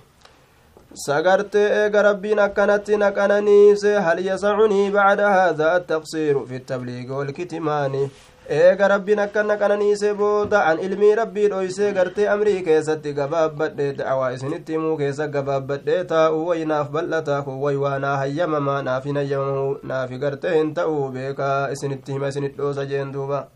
Sagartee 1.05 1.67
eega 1.81 2.01
rabbiin 2.07 2.39
akkanatti 2.39 2.97
naqananiise 2.97 3.95
hal 4.05 4.19
yasacunii 4.25 4.91
bacda 4.91 5.29
haadha 5.33 5.71
attaqsiiru 5.79 6.45
fi 6.51 6.59
tabliigi 6.69 7.11
walkitimaani 7.11 8.03
eega 8.49 8.87
rabbiin 8.87 9.19
akkana 9.19 9.57
qananiise 9.57 10.13
booda 10.13 10.59
an 10.69 10.79
ilmii 10.79 11.15
rabbii 11.19 11.47
dhoysee 11.49 11.91
gartee 11.93 12.27
amrii 12.29 12.61
keessatti 12.67 13.13
gabaabbadhe 13.19 13.87
dacwaa 13.97 14.31
isinitti 14.37 14.73
himuu 14.77 14.97
keessa 14.97 15.27
gabaabbadhe 15.35 15.97
taa'u 16.11 16.45
way 16.49 16.65
naaf 16.71 16.89
bal'ata 16.97 17.41
kun 17.47 17.57
way 17.63 17.75
waa 17.83 17.97
naa 17.99 18.15
hayyamamaa 18.21 18.81
naaf 18.89 19.05
hin 19.09 19.17
hayyamamu 19.21 19.77
naafi 19.83 20.17
gartee 20.25 20.55
hin 20.57 20.73
ta'u 20.79 21.09
beekaa 21.17 21.69
isinitti 21.77 22.11
hima 22.17 22.27
isinit 22.33 22.57
dhoosa 22.57 22.85
jeen 22.85 23.13
duuba 23.13 23.47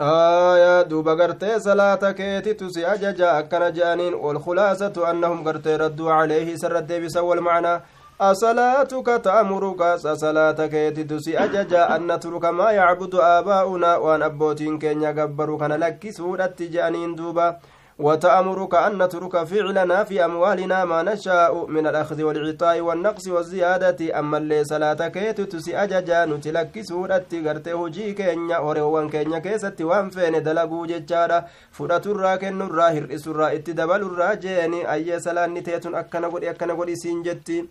آية 0.00 0.82
دوبا 0.82 1.14
قرتي 1.14 1.60
صلاة 1.60 2.10
كيتي 2.12 2.54
تسي 2.54 2.86
أججا 2.86 3.38
أكنا 3.38 3.68
جانين 3.70 4.14
والخلاصة 4.14 5.10
أنهم 5.10 5.48
قرتي 5.48 5.76
ردوا 5.76 6.12
عليه 6.12 6.56
سرد 6.56 6.92
بسوى 6.92 7.34
المعنى 7.36 7.82
أصلاتك 8.20 9.20
تأمرك؟ 9.24 9.82
صلاة 9.96 10.66
كيتي 10.66 11.04
تسي 11.04 11.38
أججا 11.38 11.96
أن 11.96 12.12
نترك 12.12 12.44
ما 12.44 12.70
يعبد 12.70 13.14
آباؤنا 13.14 13.96
وأن 13.96 14.22
أبوتين 14.22 14.78
كين 14.78 15.02
يقبروا 15.02 15.58
كان 15.58 15.72
لك 15.72 16.10
سورة 16.10 16.56
جانين 16.60 17.14
دوبا. 17.14 17.56
وتأمرك 17.98 18.74
أن 18.74 19.02
نترك 19.02 19.44
فعلنا 19.44 20.04
في 20.04 20.24
أموالنا 20.24 20.84
ما 20.84 21.02
نشاء 21.02 21.66
من 21.66 21.86
الأخذ 21.86 22.22
والعطاء 22.22 22.80
والنقص 22.80 23.28
والزيادة. 23.28 24.18
أما 24.18 24.38
اللي 24.38 24.64
صلاة 24.64 25.08
كيت 25.08 25.40
تسي 25.40 25.76
أججا 25.76 26.24
نتلك 26.24 26.80
سورة 26.82 27.24
غرته 27.44 27.88
جي 27.88 28.12
كينيا 28.12 28.58
ورهوان 28.58 29.08
كينيا 29.08 29.38
كيست 29.38 29.80
وان 29.82 30.10
فين 30.10 30.42
دلقو 30.42 30.86
ججارة 30.86 31.44
فرات 31.72 32.06
الرا 32.06 32.36
كن 32.36 32.62
الرا 32.62 32.88
هرئس 32.88 33.28
الرا 33.28 33.52
اتدبل 33.52 34.02
الرا 34.02 34.34
جيني. 34.34 34.92
أي 34.92 35.20
سلان 35.20 35.54
نتيتون 35.54 35.94
أكنا 35.94 36.28
قد 36.28 36.44
أكنا 36.44 36.74
قد 36.74 36.90
سنجتي 36.94 37.68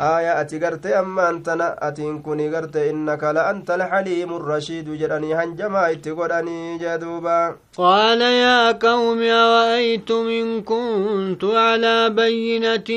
آية 0.00 0.40
أتي 0.40 0.58
غرتي 0.58 0.98
أما 0.98 1.30
أنتنا 1.30 1.88
أتين 1.88 2.22
كوني 2.22 2.50
غرتي. 2.50 2.90
إنك 2.90 3.24
لأنت 3.24 3.70
الحليم 3.70 4.36
الرشيد. 4.36 4.90
جراني 4.98 5.34
هنجما 5.34 5.90
اتقراني 5.90 6.78
جدوبا. 6.78 7.56
قال 7.76 8.20
يا 8.20 8.72
قوم 8.72 9.22
أرأيتم 9.66 10.28
إن 10.28 10.62
كنت 10.62 11.44
على 11.44 12.10
بينة 12.10 12.90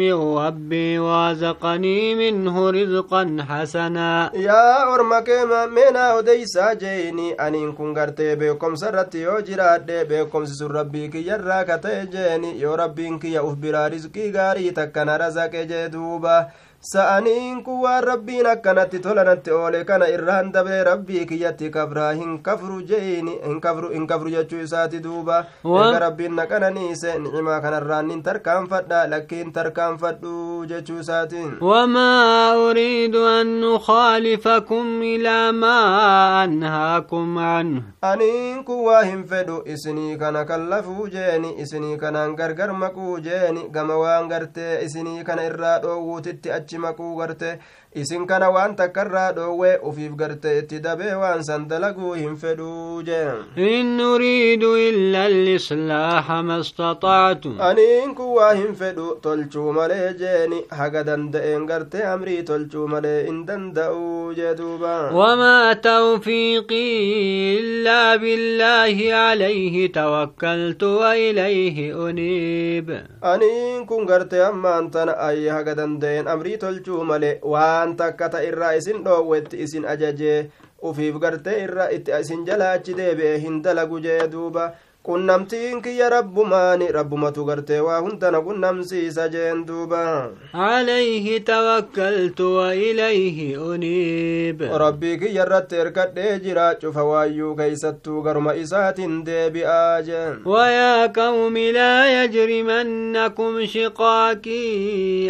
من 0.00 0.12
ربي 0.38 0.98
وأزقني 0.98 2.14
منه 2.14 2.70
رزقا 2.70 3.36
حسنا؟ 3.48 4.30
يا 4.34 4.94
أرمك 4.94 5.28
منا 5.76 6.18
أديسا 6.18 6.72
جيني 6.72 7.32
أن 7.34 7.72
كن 7.72 7.98
غرتي 7.98 8.34
بكم 8.34 8.74
سرت 8.74 9.14
يو 9.14 9.38
جراد 9.40 9.90
بكم 10.10 10.44
سسر 10.44 10.70
ربي 10.70 11.08
كي 11.08 11.26
يراك 11.26 11.80
تيجيني 11.82 12.60
يو 12.60 12.74
ربي 12.74 13.18
كي 13.18 13.32
يأفبرا 13.32 13.88
رزقي 13.88 14.30
غاري 14.30 14.70
تكنا 14.70 15.16
رزق 15.16 15.52
جدوبا 15.70 16.46
sa'aniin 16.86 17.62
kun 17.66 17.80
waan 17.82 18.04
rabbiin 18.04 18.46
akkanatti 18.46 18.98
tolanatti 19.04 19.50
oole 19.50 19.78
kana 19.84 20.06
irraan 20.16 20.52
dabree 20.54 20.84
rabbii 20.88 21.24
kiyyatti 21.30 21.70
kabraa 21.76 22.10
hin 22.18 22.36
kafru 22.48 22.76
jeeni 22.90 23.32
hin 23.46 23.60
kafru 24.08 24.30
jechuu 24.34 24.60
isaati 24.66 25.00
duuba 25.06 25.38
eega 25.64 25.98
rabbiin 26.04 26.36
naqananiise 26.40 27.14
nicimaa 27.24 27.56
kanarraan 27.64 28.06
nin 28.10 28.22
tarkaanfadha 28.28 29.00
lakkiin 29.14 29.50
tarkaanfadhu 29.56 30.34
jechuu 30.74 31.00
isaatiin 31.06 31.56
wamaa 31.70 32.54
uriidu 32.68 33.24
an 33.32 33.50
nukaalifakum 33.64 35.02
ilaa 35.10 35.52
maa 35.64 36.42
anhaakum 36.44 37.36
anhu 37.48 37.82
aniin 38.12 38.62
kun 38.70 38.84
waa 38.90 39.02
hin 39.10 39.26
fedhu 39.34 39.58
isinii 39.74 40.16
kana 40.22 40.44
kallafuu 40.52 41.08
jeeni 41.18 41.52
isinii 41.66 41.96
kanaan 42.06 42.36
gargar 42.42 42.70
maquu 42.84 43.18
jeeni 43.28 43.68
gama 43.78 43.98
waan 44.04 44.28
gartee 44.36 44.72
isinii 44.88 45.24
kana 45.32 45.50
irraa 45.50 45.76
dhoowwuutitti 45.88 46.52
achi 46.60 46.75
achi 46.76 46.78
maquu 46.78 47.16
garte 47.16 47.58
isin 48.02 48.26
kana 48.30 48.48
waan 48.56 48.76
takkarraa 48.80 49.32
dhoowwee 49.36 49.74
ufiif 49.90 50.12
garte 50.22 50.48
itti 50.58 50.80
dabee 50.86 51.14
waan 51.22 51.42
san 51.48 51.66
dalaguu 51.70 52.12
hin 52.22 52.36
fedhuu 52.42 53.02
jee 53.08 53.68
in 53.76 53.92
nuriidu 54.00 54.70
illa 54.88 55.24
alislaaha 55.30 56.36
ma 56.48 56.58
istaxaatu 56.64 57.52
aniin 57.68 58.14
kun 58.18 58.32
waa 58.38 58.52
hin 58.60 58.74
fedhu 58.82 59.06
tolchuu 59.26 59.72
malee 59.78 60.08
jeeni 60.22 60.60
haga 60.80 61.04
danda'een 61.10 61.66
garte 61.72 61.98
amrii 62.14 62.42
tolchuu 62.50 62.86
malee 62.94 63.16
in 63.32 63.40
danda'uu 63.50 64.34
jee 64.40 64.54
duuba 64.60 64.94
wamaa 65.20 65.74
tawfiiqii 65.88 67.56
illaa 67.58 68.18
billaahi 68.24 69.12
alayhi 69.22 69.88
tawakkaltu 69.98 70.92
wa 71.00 71.10
ilayhi 71.28 71.86
uniib 72.06 72.90
aniin 73.32 73.86
kun 73.90 74.06
garte 74.12 74.38
ammaan 74.50 74.90
tana 74.96 75.16
ayye 75.28 75.50
haga 75.56 75.74
danda'een 75.80 76.28
amrii 76.34 76.56
tolchuu 76.64 77.04
male 77.10 77.30
waan 77.54 77.85
takka 77.96 78.28
ta 78.30 78.42
irraa 78.42 78.72
isin 78.76 79.04
dhoowwetti 79.04 79.60
isin 79.66 79.84
ajajee 79.94 80.50
ufiif 80.82 81.18
gartee 81.20 81.58
irra 81.64 81.86
itti 81.98 82.12
isin 82.20 82.44
jala 82.46 82.72
achi 82.72 82.94
deebi'e 82.98 83.38
hin 83.44 83.62
dalagu 83.62 84.00
jee 84.00 84.26
duuba 84.32 84.64
qunnamtiin 85.06 85.82
kiyya 85.82 86.08
rabbumaani 86.10 86.86
rabbumatu 86.96 87.44
gartee 87.48 87.80
waa 87.86 88.00
hundana 88.04 88.40
qunnamsiisa 88.46 89.28
jeen 89.34 89.60
duuba 89.68 90.30
alayhi 90.52 91.40
tawakkaltu 91.50 92.46
wa 92.56 92.74
ilayhi 92.74 93.56
uniib 93.56 94.62
rabbii 94.84 95.18
kiyya 95.22 95.44
irratti 95.46 95.76
erkadhee 95.84 96.38
jira 96.46 96.66
cufa 96.80 97.04
waayyuu 97.10 97.54
keeysattuu 97.60 98.22
garuma 98.26 98.54
isaatin 98.64 99.22
deebi'aa 99.26 100.02
jeen 100.08 100.42
ويا 100.46 101.06
قوم 101.06 101.56
لا 101.58 102.24
يجرمنكم 102.24 103.66
شقاقي 103.66 104.66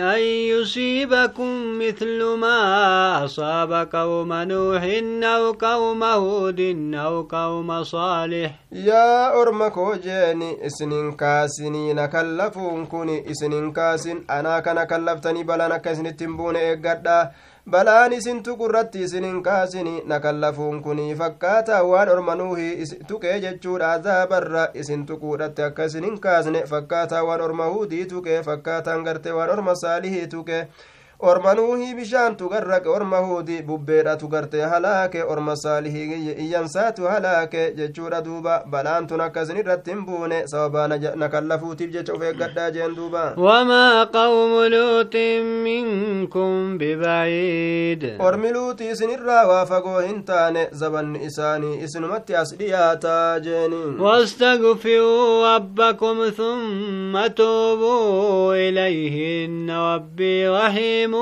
أن 0.01 0.21
يصيبكم 0.53 1.79
مثل 1.79 2.23
ما 2.41 2.59
أصاب 3.25 3.89
قوم 3.93 4.33
نوح 4.33 4.83
أو 5.25 5.53
قوم 5.53 6.03
هود 6.05 6.61
أو 6.95 7.23
قوم 7.23 7.83
صالح 7.85 8.51
yaa 8.87 9.33
orma 9.41 9.66
koo 9.71 9.97
jeeni 9.97 10.49
isinin 10.69 11.17
kaasinii 11.17 11.95
na 11.95 12.09
kallafuun 12.09 12.87
kun 12.87 13.09
isinin 13.09 13.73
kaasin 13.73 14.25
anaa 14.29 14.63
kana 14.63 14.87
kallaftanii 14.87 15.45
balaan 15.45 15.73
akka 15.73 15.91
isinitti 15.91 16.25
hin 16.25 16.37
buune 16.37 16.63
eeggadha 16.69 17.17
balaan 17.71 18.13
isin 18.13 18.43
tuqurratti 18.43 19.03
isinin 19.03 19.43
kaasini 19.43 20.03
na 20.07 20.21
kallafuun 20.21 20.83
kun 20.83 20.99
fakkaata 21.19 21.83
waan 21.85 22.09
orma 22.09 22.35
nuuhi 22.35 22.85
tuqee 23.09 23.41
jechuudha 23.41 23.93
azaabarra 23.93 24.69
isin 24.75 25.07
tuquudhatti 25.07 25.63
akka 25.63 25.85
isinin 25.85 26.21
kaasne 26.21 26.67
fakkaata 26.75 27.25
waan 27.25 27.41
orma 27.41 27.67
huudii 27.77 28.05
tuqe 28.13 28.43
fakkaataan 28.51 29.03
garte 29.05 29.33
waan 29.33 29.51
orma 29.51 29.75
saalihii 29.75 30.27
tuqe 30.27 30.61
orma 31.19 31.55
nuuhii 31.55 31.95
bishaan 31.95 32.37
tugarraqe 32.37 32.89
orma 32.89 33.19
huudi 33.19 33.63
bubbeedhatu 33.63 34.29
garte 34.29 34.61
halaake 34.61 35.23
orma 35.23 35.57
saalihii 35.57 36.35
iyyansaatu 36.45 37.05
halaake 37.13 37.73
jechuudha 37.77 38.21
duuba 38.27 38.63
balaan 38.71 39.07
tun 39.07 39.21
akkasin 39.21 39.57
irratti 39.63 39.91
hin 39.91 40.03
buune 40.07 40.43
sababaa 40.49 40.89
na 41.23 41.29
kallafuutiif 41.29 41.91
jecha 41.95 42.13
uf 42.15 42.23
eeggadhaa 42.23 42.71
jeen 42.71 42.95
duuba 42.97 43.35
وما 43.37 44.05
قوم 44.05 44.65
لوط 44.65 45.17
منكم 45.65 46.79
ببعيد 46.79 48.17
ormi 48.21 48.53
luutii 48.53 48.91
isinirraa 48.91 49.47
waa 49.47 49.67
fagoo 49.67 50.01
hin 50.01 50.23
taane 50.25 50.69
zabanni 50.73 51.25
isaanii 51.25 51.79
isinumatti 51.85 52.37
as 52.37 52.55
dhiyaataa 52.59 53.41
jeeni 53.41 53.83
واستغفروا 54.01 55.57
ربكم 55.57 56.31
ثم 56.31 57.27
توبوا 57.27 58.55
إليه 58.55 59.47
إن 59.47 59.71
ربي 59.71 60.49
رحيم 61.07 61.14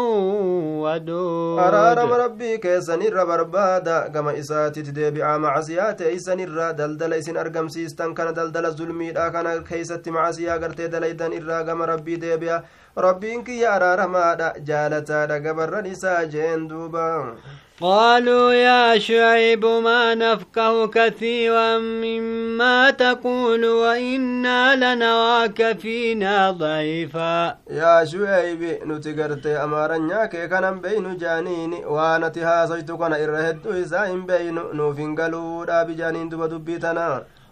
ودود 0.83 1.59
araarama 1.59 2.18
rabbii 2.18 2.61
keessanirra 2.61 3.27
barbaada 3.27 4.09
gama 4.12 4.33
isaatitti 4.33 4.92
deebi'aa 4.94 5.38
macasiyaa 5.38 5.92
teeysanirra 6.01 6.73
daldala 6.79 7.16
isin 7.16 7.37
argamsiistan 7.37 8.14
kana 8.14 8.33
daldala 8.33 8.70
zulmiidha 8.70 9.31
kana 9.33 9.53
keeysatti 9.70 10.11
macasiyaa 10.11 10.59
gartee 10.59 10.88
dalaydan 10.92 11.33
irraa 11.33 11.62
gama 11.64 11.87
rabbii 11.87 12.20
deebi'a 12.20 12.62
rabbiin 12.97 13.45
kiyya 13.45 13.73
araaramaadha 13.75 14.55
jaalataadha 14.65 15.41
gabarran 15.41 15.87
isaa 15.87 16.25
jeen 16.27 16.69
duuba 16.69 17.35
قالوا 17.81 18.53
يا 18.53 18.99
شعيب 18.99 19.67
ما 19.67 20.15
نفقه 20.15 20.87
كثيرا 20.87 21.79
مما 21.79 22.91
تقول 22.91 23.65
وإنا 23.65 24.77
لنراك 24.77 25.79
فينا 25.79 26.51
ضعيفا 26.51 27.57
yaa 27.71 28.07
shu'eeybi 28.07 28.79
nuti 28.87 29.13
gartee 29.13 29.59
amaaranyaa 29.59 30.29
kee 30.29 30.49
kanan 30.49 30.81
beeynu 30.81 31.15
jaaniini 31.19 31.85
waan 31.85 32.25
ati 32.25 32.41
haasoytu 32.41 32.99
kana 32.99 33.19
irra 33.19 33.43
hedduu 33.43 33.77
isaa 33.83 34.07
hin 34.07 34.23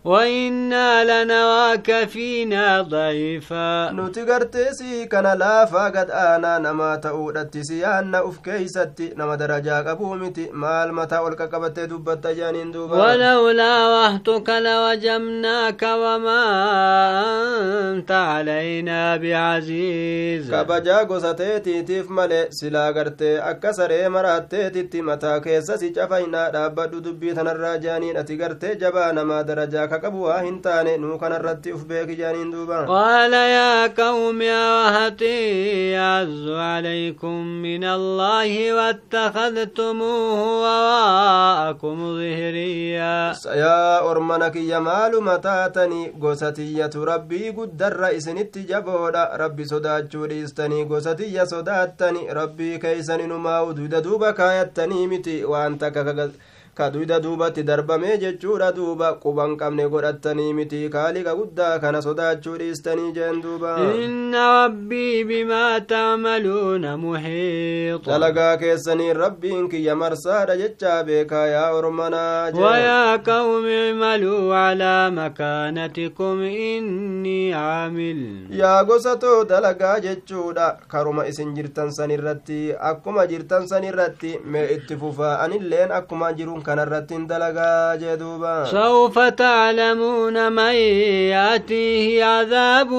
وإنا 0.05 1.05
لنراك 1.05 2.09
فينا 2.09 2.83
ضعيفا 2.83 3.93
نتغرتسي 3.93 5.07
كان 5.07 5.39
لا 5.39 5.65
فقد 5.65 6.11
أنا 6.11 6.59
نما 6.59 6.97
تؤدت 6.97 7.59
سيان 7.59 8.15
أف 8.15 8.39
كيستي 8.39 9.15
نما 9.17 9.35
درجا 9.35 9.79
قبومتي 9.79 10.51
مال 10.53 10.95
متى 10.95 11.17
قبت 11.17 11.81
دبت 11.81 12.27
جانين 12.27 12.73
دوبا 12.73 12.97
ولولا 12.97 13.75
وحتك 13.89 14.49
لوجمناك 14.49 15.83
وما 15.83 16.43
أنت 17.93 18.11
علينا 18.11 19.17
بعزيز. 19.17 20.51
كبجا 20.51 20.97
قصتي 20.99 21.83
تيف 21.83 22.11
ملي 22.11 22.47
سلا 22.51 22.91
غرتي 22.91 23.39
أكسري 23.39 24.09
مراتي 24.09 24.89
متا 24.95 25.39
كيسسي 25.39 25.89
جفاينا 25.89 26.51
dhaabbadhu 26.53 27.01
dubbii 27.01 27.35
tanarraa 27.35 27.77
jaaniin 27.79 28.17
ati 28.17 28.37
gartee 28.37 28.75
jabaa 28.83 29.13
namaa 29.13 29.43
uf 31.75 31.85
beeki 31.91 32.17
jaaniin 32.17 32.51
duuba 32.53 32.85
qaala 32.87 33.41
yaa 33.49 33.89
qawmi 33.89 34.49
awahatii 34.49 35.93
yaazzu 35.93 36.55
calaykum 36.61 37.47
min 37.67 37.85
allaahi 37.85 38.73
waattakadtumuuhu 38.79 40.47
wawaa'akum 40.63 41.99
zihriyaa 42.19 43.35
yaa 43.63 44.01
ormana 44.11 44.51
kiyya 44.51 44.81
maaluma 44.81 45.39
taatanii 45.39 46.07
gosatiyyatu 46.27 47.05
rabbii 47.05 47.53
guddarra 47.53 48.13
isinitti 48.13 48.65
jaboodha 48.73 49.29
rabbi 49.45 49.67
sodaachuu 49.75 50.27
dhiistanii 50.35 50.85
gosatiyya 50.85 51.47
sodaattani 51.47 52.27
rabbii 52.41 52.79
keeysan 52.79 53.21
inumaa 53.21 53.63
uduuda 53.63 54.01
duuba 54.01 54.33
ka 56.75 56.91
duyda 56.91 57.21
duubatti 57.21 57.63
darbamee 57.69 58.17
jechuudha 58.21 58.73
duuba 58.77 59.09
quban 59.23 59.57
qabne 59.61 59.85
godhattanii 59.93 60.53
miti 60.59 60.79
kaaliqa 60.95 61.35
guddaa 61.41 61.79
kana 61.83 62.01
sodaachuu 62.07 62.55
dhiistanii 62.61 63.13
jeen 63.17 63.43
duuba 63.43 63.73
inna 64.05 64.45
rabbii 64.55 65.25
bimaa 65.31 65.81
tacmaluuna 65.91 66.93
muxiixa 67.03 67.99
dalagaa 68.07 68.57
keessaniin 68.63 69.17
rabbiin 69.25 69.69
kiyya 69.75 69.97
marsaadha 70.03 70.57
jechaa 70.63 71.03
beekaa 71.11 71.45
yaa 71.55 71.67
ormanaa 71.81 72.51
wayaa 72.65 73.19
qawmi 73.29 73.77
imaluu 73.91 74.41
calaa 74.55 75.11
makaanatikum 75.21 76.43
innii 76.45 77.53
caamil 77.53 78.25
yaa 78.63 78.85
gosatoo 78.85 79.45
dalagaa 79.45 80.01
jechuudha 80.09 80.71
karuma 80.89 81.27
isin 81.35 81.53
jirtan 81.61 81.93
san 82.01 82.11
irratti 82.19 82.61
akkuma 82.93 83.27
jirtan 83.27 83.69
san 83.69 83.85
irratti 83.93 84.35
mee 84.57 84.67
itti 84.79 84.97
fufaa 85.05 85.37
anilleen 85.45 85.93
akkuma 86.01 86.33
jiru 86.33 86.61
كان 86.63 86.79
الرتين 86.79 87.27
دلقا 87.27 87.95
جدوبا 87.95 88.65
سوف 88.65 89.19
تعلمون 89.19 90.53
من 90.53 90.75
يأتيه 91.35 92.25
عذاب 92.25 92.91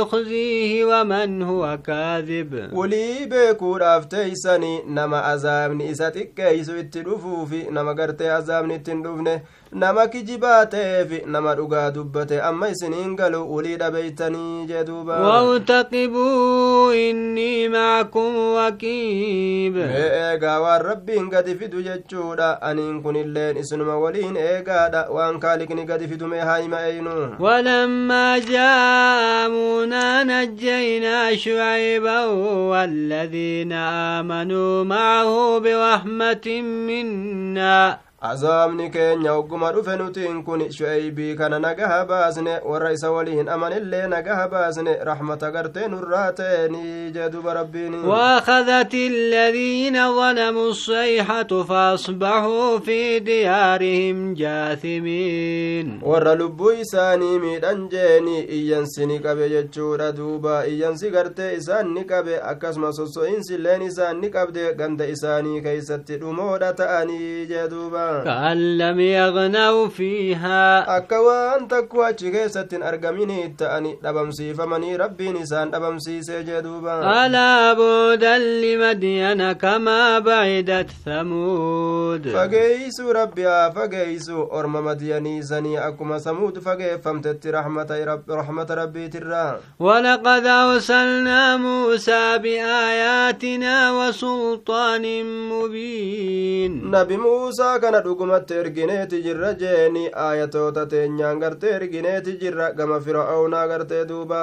يخزيه 0.00 0.84
ومن 0.84 1.42
هو 1.42 1.78
كاذب 1.86 2.70
ولي 2.72 3.24
بيكو 3.26 3.76
رافتيسني 3.76 4.82
نما 4.86 5.18
عذابني 5.18 5.90
إساتك 5.90 6.34
كيسو 6.36 6.72
اتدفوفي 6.72 7.70
نما 7.70 7.92
قرتي 7.92 8.26
kijibaa 8.36 9.16
ta'eef 9.24 9.42
nama 9.72 11.54
dhugaa 11.54 11.90
dubbate 11.90 12.40
amma 12.42 12.68
isiniin 12.68 13.16
galu 13.16 13.40
ulii 13.56 13.76
dhabeeytanii 13.76 14.66
jee 14.66 14.84
duuba 14.84 15.16
wawtaqibuu 15.20 16.92
innii 16.92 17.68
maakum 17.68 18.36
waqiib 18.54 19.74
mee 19.76 20.06
eegaa 20.20 20.60
waan 20.60 20.82
rabbiin 20.88 21.28
gadi 21.30 21.54
fidu 21.58 21.82
jechuudha 21.88 22.62
aniin 22.62 23.02
kunilleen 23.02 23.56
isinuma 23.62 23.98
waliin 24.04 24.36
eegaadha 24.36 25.06
waan 25.18 25.40
kaaliqni 25.44 25.84
gadi 25.90 26.08
fidu 26.08 26.26
mee 26.32 26.40
haayima 26.50 26.80
eynu 26.92 27.16
walammaa 27.48 28.38
jaamunaa 28.54 30.24
najjaynaa 30.32 31.36
shucayban 31.44 32.28
waaladiina 32.72 33.84
aamanuu 33.92 34.84
macahu 34.94 35.60
birahmatin 35.60 36.64
minnaa 36.90 37.98
azaabni 38.20 38.90
keenya 38.90 39.32
ogguma 39.34 39.72
dhufe 39.72 39.96
nutiin 39.96 40.42
kun 40.44 40.60
shu'eybii 40.72 41.36
kana 41.36 41.58
nagaha 41.58 42.04
baasne 42.08 42.60
warra 42.64 42.92
isa 42.92 43.10
waliin 43.12 43.48
amanillee 43.48 44.06
nagaha 44.08 44.48
baasne 44.48 44.94
raxmata 45.08 45.50
gartee 45.52 45.88
nurraa 45.88 46.32
ta'eni 46.32 47.12
jee 47.12 47.28
duba 47.30 47.54
rabbiin 47.54 47.94
واخذت 48.06 48.94
الذين 48.94 49.96
ظلموا 50.16 50.68
الصيحة 50.68 51.62
فأصبحوا 51.62 52.78
في 52.78 53.18
ديارهم 53.18 54.34
جاثمين 54.34 56.00
warra 56.02 56.34
lubbuu 56.34 56.72
isaanii 56.72 57.38
miidhan 57.38 57.88
jeeni 57.88 58.40
iyyansi 58.44 59.06
ni 59.06 59.18
qabe 59.20 59.48
jechuudha 59.50 60.12
duuba 60.12 60.66
iyyansi 60.66 61.10
gartee 61.10 61.54
isaan 61.56 61.92
ni 61.94 62.04
qabe 62.04 62.40
akkasuma 62.42 62.92
sosso'insilleen 62.92 63.82
isaan 63.82 64.20
ni 64.20 64.30
qabde 64.30 64.74
ganda 64.78 65.06
isaanii 65.06 65.60
keeysatti 65.62 66.16
dhumoodha 66.20 66.72
ta'anii 66.72 67.46
jee 67.46 67.68
duuba 67.70 68.05
كأن 68.24 68.78
لم 68.78 69.00
يغنوا 69.00 69.88
فيها. 69.88 70.96
أكوان 70.96 71.68
تكوى 71.68 72.12
تجيسة 72.12 72.68
أرقميني 72.72 73.54
تأني 73.58 73.98
لبم 74.04 74.30
سيفة 74.30 74.64
ربي 74.96 75.30
نسان 75.30 75.68
لبم 75.68 75.98
سيسة 75.98 76.40
جدوبا. 76.40 77.26
ألا 77.26 77.72
بودا 77.72 78.38
لمدين 78.38 79.52
كما 79.52 80.18
بعدت 80.18 80.90
ثمود. 81.04 82.28
فقيسوا 82.28 83.12
ربي 83.12 83.46
فقيسوا 83.76 84.58
أرم 84.58 84.84
مدين 84.84 85.42
زني 85.42 85.88
أكما 85.88 86.18
ثمود 86.18 86.58
فقيف 86.58 87.00
فمتت 87.04 87.46
رحمة, 87.46 87.90
رب 88.06 88.22
رحمة 88.30 88.66
ربي 88.70 89.08
ترى 89.08 89.58
ولقد 89.78 90.46
أرسلنا 90.46 91.56
موسى 91.56 92.38
بآياتنا 92.38 93.92
وسلطان 93.92 95.04
مبين. 95.50 96.90
نبي 96.90 97.16
موسى 97.16 97.78
كان 97.82 97.95
dhugumatti 98.04 98.54
ergineeti 98.62 99.22
jirra 99.26 99.52
jeeni 99.62 100.04
aayatoota 100.26 100.86
teenyaan 100.92 101.38
gartee 101.44 101.72
ergineeti 101.80 102.36
jirra 102.42 102.70
gama 102.78 102.98
fir'aawnaa 103.06 103.66
gartee 103.72 104.04
duuba 104.08 104.40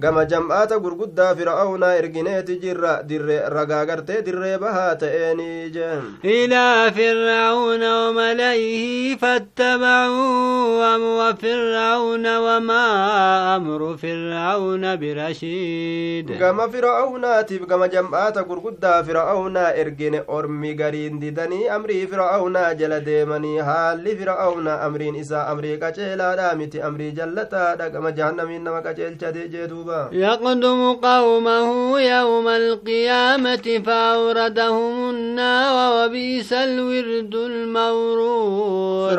gama 0.00 0.24
jam'aata 0.24 0.78
gurguddaa 0.80 1.34
fir'aawnaa 1.38 1.94
ergineeti 2.00 2.54
jirra 2.62 2.92
dirree 3.08 3.40
ragaa 3.54 3.84
gartee 3.90 4.22
dirree 4.28 4.58
bahaa 4.58 4.94
ta'eenii 5.02 5.70
jeen 5.74 6.02
إلى 6.24 6.92
فرعون 6.96 7.82
وملئه 7.82 9.16
فاتبعوا 9.16 10.94
أمر 10.94 11.34
فرعون 11.42 12.26
وما 12.36 12.86
أمر 13.56 13.96
فرعون 13.96 14.96
برشيد 14.96 16.38
gama 16.40 16.68
fir'aawnaatiif 16.72 17.66
gama 17.68 17.88
jam'aata 17.88 18.42
gurguddaa 18.48 19.02
fir'aawnaa 19.04 19.74
ergine 19.82 20.22
ormi 20.28 20.74
gariin 20.74 21.20
didanii 21.20 21.68
amrii 21.76 22.06
fir'aawnaa 22.06 22.74
jala 22.80 23.00
deemanii 23.06 23.58
haalli 23.68 24.16
fir'aawnaa 24.22 24.80
amriin 24.88 25.14
isaa 25.24 25.46
amrii 25.52 25.76
qaceelaadha 25.84 26.54
miti 26.56 26.82
amrii 26.88 27.12
jallataadha 27.20 27.90
gama 27.90 28.10
jahannamiin 28.18 28.64
nama 28.64 28.82
qaceelcha 28.88 29.32
jee 29.54 29.68
يقدم 30.12 30.92
قومه 30.92 32.00
يوم 32.00 32.48
القيامة 32.48 33.82
فأوردهم 33.86 35.10
النار 35.10 35.74
وبئس 35.96 36.52
الورد 36.52 37.34
المورود 37.34 39.12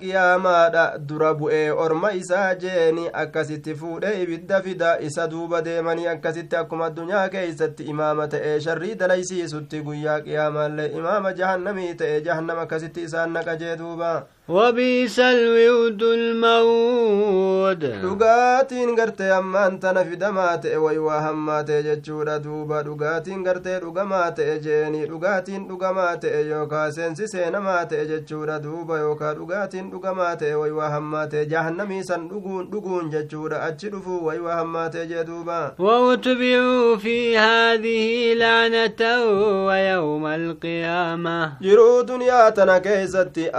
qiyaamaadha 0.00 0.98
dura 1.08 1.34
bu'ee 1.34 1.70
orma 1.70 2.12
isaa 2.12 2.54
jeeni 2.54 3.08
akkasitti 3.22 3.74
fuudhee 3.74 4.22
ibidda 4.22 4.60
fida 4.62 4.98
isa 5.00 5.26
duuba 5.30 5.62
deemanii 5.64 6.06
akkasitti 6.14 6.56
akkuma 6.56 6.86
addunyaa 6.90 7.28
keeysatti 7.34 7.84
imaama 7.94 8.28
ta'ee 8.34 8.60
sharrii 8.66 8.94
dalaysiisutti 9.02 9.82
guyyaa 9.88 10.20
qiyaamaallee 10.28 10.88
imaama 11.00 11.32
jahannamii 11.40 11.94
ta'e 12.02 12.20
jahannama 12.28 12.66
akkasitti 12.68 13.06
isaan 13.08 13.32
naqa 13.38 13.56
jee 13.62 13.76
duuba 13.82 14.12
وبيس 14.48 15.20
الود 15.20 16.02
المود 16.02 17.78
دغاتين 17.78 19.00
غرتي 19.00 19.24
أمان 19.24 19.80
تنا 19.80 20.04
في 20.04 20.16
دمات 20.16 20.66
اي 20.66 20.98
وهمات 20.98 21.70
جچورا 21.70 22.36
دوبا 22.36 22.82
دغاتين 22.82 23.48
غرتي 23.48 23.80
دغمات 23.80 24.40
اجيني 24.40 25.06
دغاتين 25.06 25.68
دغمات 25.68 26.24
ايو 26.24 26.68
كاسن 26.68 27.14
سينا 27.14 27.60
مات 27.60 27.94
جچورا 27.94 28.56
دوبا 28.58 28.98
يوكا 28.98 29.32
دغاتين 29.32 29.90
دغمات 29.90 30.42
اي 30.42 30.54
وهمات 30.54 31.34
جهنم 31.34 32.02
سن 32.02 32.28
دغون 32.28 32.70
دغون 32.70 33.10
جچورا 33.10 33.68
اچدفو 33.68 34.30
اي 34.30 34.38
وهمات 34.38 34.96
جدوبا 34.96 35.74
واتبعوا 35.78 36.96
في 36.96 37.38
هذه 37.38 38.34
لعنه 38.34 39.24
ويوم 39.66 40.26
القيامه. 40.26 41.52
جرو 41.62 42.00
دنيا 42.00 42.50
تنا 42.50 42.78
كيزتي 42.78 43.50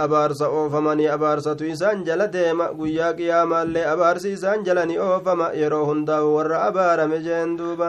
oofamanii 0.76 1.06
abaarsatu 1.08 1.64
isaan 1.64 2.04
jala 2.04 2.26
deema 2.32 2.66
guyyaa 2.78 3.12
qiyaamaallee 3.18 3.84
abaarsi 3.92 4.32
isaan 4.36 4.64
jala 4.66 4.84
ni 4.86 4.98
oofama 4.98 5.46
yeroo 5.60 5.84
hundaa'u 5.90 6.34
warra 6.36 6.58
abaarame 6.68 7.18
jeen 7.26 7.56
duuba 7.58 7.88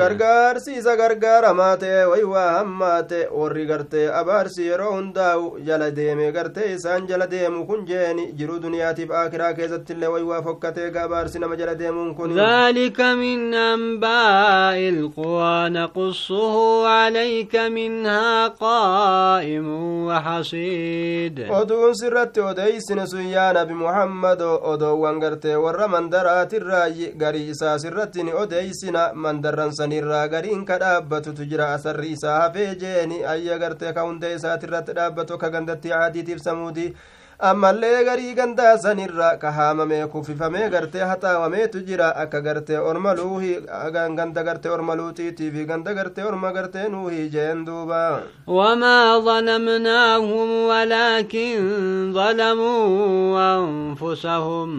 gargaarsi 0.00 0.72
isa 0.80 0.96
gargaaramaa 0.96 1.76
ta'e 1.82 2.04
way 2.12 2.22
waa 2.32 2.50
hammaate 2.58 3.20
warri 3.40 3.66
gartee 3.70 4.06
abaarsi 4.20 4.66
yeroo 4.70 4.92
hundaa'u 4.96 5.58
jala 5.68 5.90
deeme 5.98 6.32
gartee 6.32 6.72
isaan 6.74 7.06
jala 7.08 7.26
deemu 7.34 7.66
kun 7.66 7.84
jeeni 7.90 8.32
jiruu 8.38 8.58
duniyaatiif 8.62 9.10
aakiraa 9.22 9.52
keessattillee 9.60 10.08
way 10.14 10.22
waa 10.30 10.42
fokkatee 10.48 10.90
ga 10.90 11.02
abaarsi 11.04 11.38
nama 11.38 11.56
jala 11.56 11.74
deemuun 11.74 12.14
kun 12.14 12.30
ذلك 12.40 13.00
من 13.00 13.54
أنباء 13.54 14.78
القرى 14.94 15.68
نقصه 15.68 16.88
عليك 16.88 17.56
منها 17.56 18.48
قائم 19.50 19.66
وحصيد 20.06 21.50
oduun 21.50 21.94
sirratti 21.94 22.40
odeeysine 22.40 23.06
sun 23.06 23.26
yaa 23.26 23.52
nabi 23.52 23.74
muhammado 23.74 24.50
odoowwan 24.72 25.18
gartee 25.20 25.56
warra 25.64 25.88
mandaraatirraayi 25.88 27.12
garii 27.22 27.48
isaa 27.50 27.78
sirratti 27.78 28.22
ni 28.24 28.32
odeeysina 28.32 29.12
mandarran 29.14 29.72
sanirraa 29.72 30.28
gariin 30.28 30.64
ka 30.64 30.78
dhaabbatutu 30.78 31.44
jira 31.50 31.72
asarri 31.74 32.12
isaa 32.12 32.40
hafee 32.42 32.74
jeeni 32.82 33.24
ayya 33.24 33.58
gartee 33.58 33.92
ka 33.92 34.02
hundee 34.02 34.34
isaatirratti 34.36 34.92
dhaabbatu 34.94 35.38
ammallee 37.48 38.04
garii 38.04 38.34
gandaa 38.38 38.76
sanirra 38.78 39.28
ka 39.42 39.50
haamamee 39.58 40.06
kuffifamee 40.12 40.68
gartee 40.74 41.00
haxaawameetu 41.10 41.80
jira 41.88 42.08
akka 42.22 42.40
gartee 42.46 42.78
orma 42.90 43.14
luuhi 43.20 43.52
ganda 44.16 44.42
gartee 44.48 44.70
orma 44.76 44.94
luutiitii 45.00 45.50
fi 45.54 45.64
ganda 45.70 45.94
gartee 45.98 46.24
orma 46.30 46.52
gartee 46.56 46.88
nuuhii 46.88 47.28
jeen 47.36 47.64
duuba 47.66 48.02
وما 48.46 49.18
ظلمناهم 49.18 50.48
ولكن 50.66 51.56
ظلموا 52.12 53.56
أنفسهم 53.56 54.70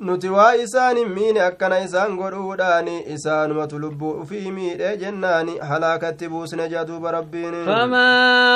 nuti 0.00 0.28
waa 0.28 0.54
isaanin 0.56 1.08
miine 1.08 1.40
akkana 1.40 1.80
isaan 1.86 2.16
godhuudhaani 2.16 2.94
isaanumatu 3.14 3.78
lubbuu 3.78 4.10
ufii 4.22 4.50
miidhe 4.50 4.96
jennaani 4.96 5.58
halaakatti 5.58 6.28
buusne 6.28 6.68
jea 6.68 6.84
duuba 6.84 7.10
rabbiin 7.12 7.54
فما 7.66 8.10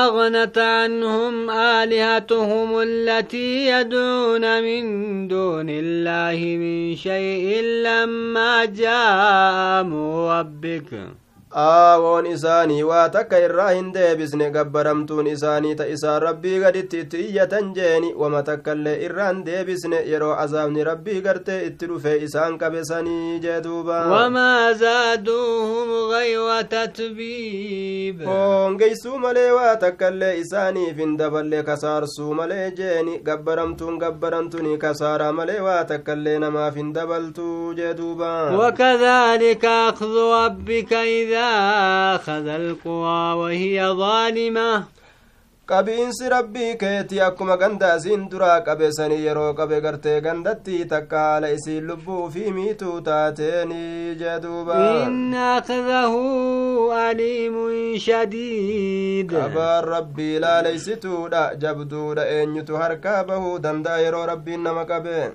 أغنت 0.07 0.59
عنهم 0.59 1.51
آلهتهم 1.51 2.79
التي 2.79 3.67
يدعون 3.69 4.63
من 4.63 4.83
دون 5.29 5.67
الله 5.71 6.39
من 6.63 6.97
شيء 6.97 7.63
لما 7.63 8.65
جاء 8.65 9.89
ربك 10.29 10.91
aawoon 11.63 12.27
isaanii 12.27 12.83
waa 12.87 13.09
takka 13.15 13.39
irraa 13.47 13.71
hin 13.71 13.91
deebisne 13.97 14.47
gabbaramtuun 14.55 15.27
isaanii 15.33 15.75
ta 15.81 15.85
isaan 15.97 16.23
rabbii 16.23 16.55
gaditti 16.63 17.01
itti 17.05 17.21
iyyatan 17.27 17.69
jeeni 17.77 18.09
wama 18.23 18.41
takkaillee 18.49 18.95
irraa 19.09 19.29
hin 19.29 19.43
deebisne 19.49 20.01
yeroo 20.13 20.33
azaabni 20.45 20.85
rabbii 20.89 21.21
gartee 21.27 21.59
itti 21.67 21.87
dhufe 21.91 22.15
isaan 22.29 22.57
qabesanii 22.63 23.39
jee 23.45 23.59
duuba 23.67 23.99
wamaa 24.15 24.73
zaaduuhum 24.83 25.93
gayra 26.15 26.59
tatbiib 26.75 28.25
hoongeysuu 28.31 29.19
malee 29.27 29.47
waa 29.59 29.77
takkaillee 29.85 30.33
isaaniif 30.41 30.97
hin 31.05 31.17
daballe 31.23 31.63
kasaarsuu 31.71 32.35
malee 32.41 32.67
jeeni 32.83 33.17
gabbaramtuun 33.31 33.99
gabbaramtuni 34.05 34.75
kasaaraa 34.87 35.31
malee 35.39 35.61
waa 35.69 35.79
takkaillee 35.95 36.37
namaaf 36.49 36.75
hin 36.83 36.93
dabaltuu 36.99 37.75
jee 37.81 37.95
duuba 38.03 38.35
وكذلك 38.65 39.65
أخذ 39.65 40.15
ربك 40.19 40.93
إذا 40.93 41.44
أخذ 42.17 42.47
القرى 42.49 43.33
وهي 43.41 43.89
ظالمة 43.89 44.85
qabiinsi 45.67 46.29
rabbii 46.29 46.77
keetii 46.81 47.21
akkuma 47.27 47.57
ganda 47.57 47.97
isiin 47.97 48.27
duraa 48.33 48.61
qabesanii 48.67 49.25
yeroo 49.27 49.55
qabe 49.61 49.79
gartee 49.85 50.21
gandatti 50.27 50.85
takka 50.91 51.19
haala 51.27 51.49
isiin 51.57 51.87
lubbuu 51.91 52.29
fi 52.35 52.43
miituu 52.57 53.01
taateeni 53.07 54.15
jee 54.21 54.35
duuba 54.43 54.77
إن 55.07 55.35
أخذه 55.35 56.13
أليم 57.11 57.57
شديد 57.97 59.33
qabaan 59.33 59.85
rabbii 59.85 60.39
laaleysituudha 60.45 61.55
jabduudha 61.57 62.29
eenyutu 62.37 62.77
harkaa 62.77 63.25
bahuu 63.25 63.59
danda'a 63.59 63.99
yeroo 64.05 64.27
rabbiin 64.27 64.63
nama 64.63 64.85
qabe 64.85 65.33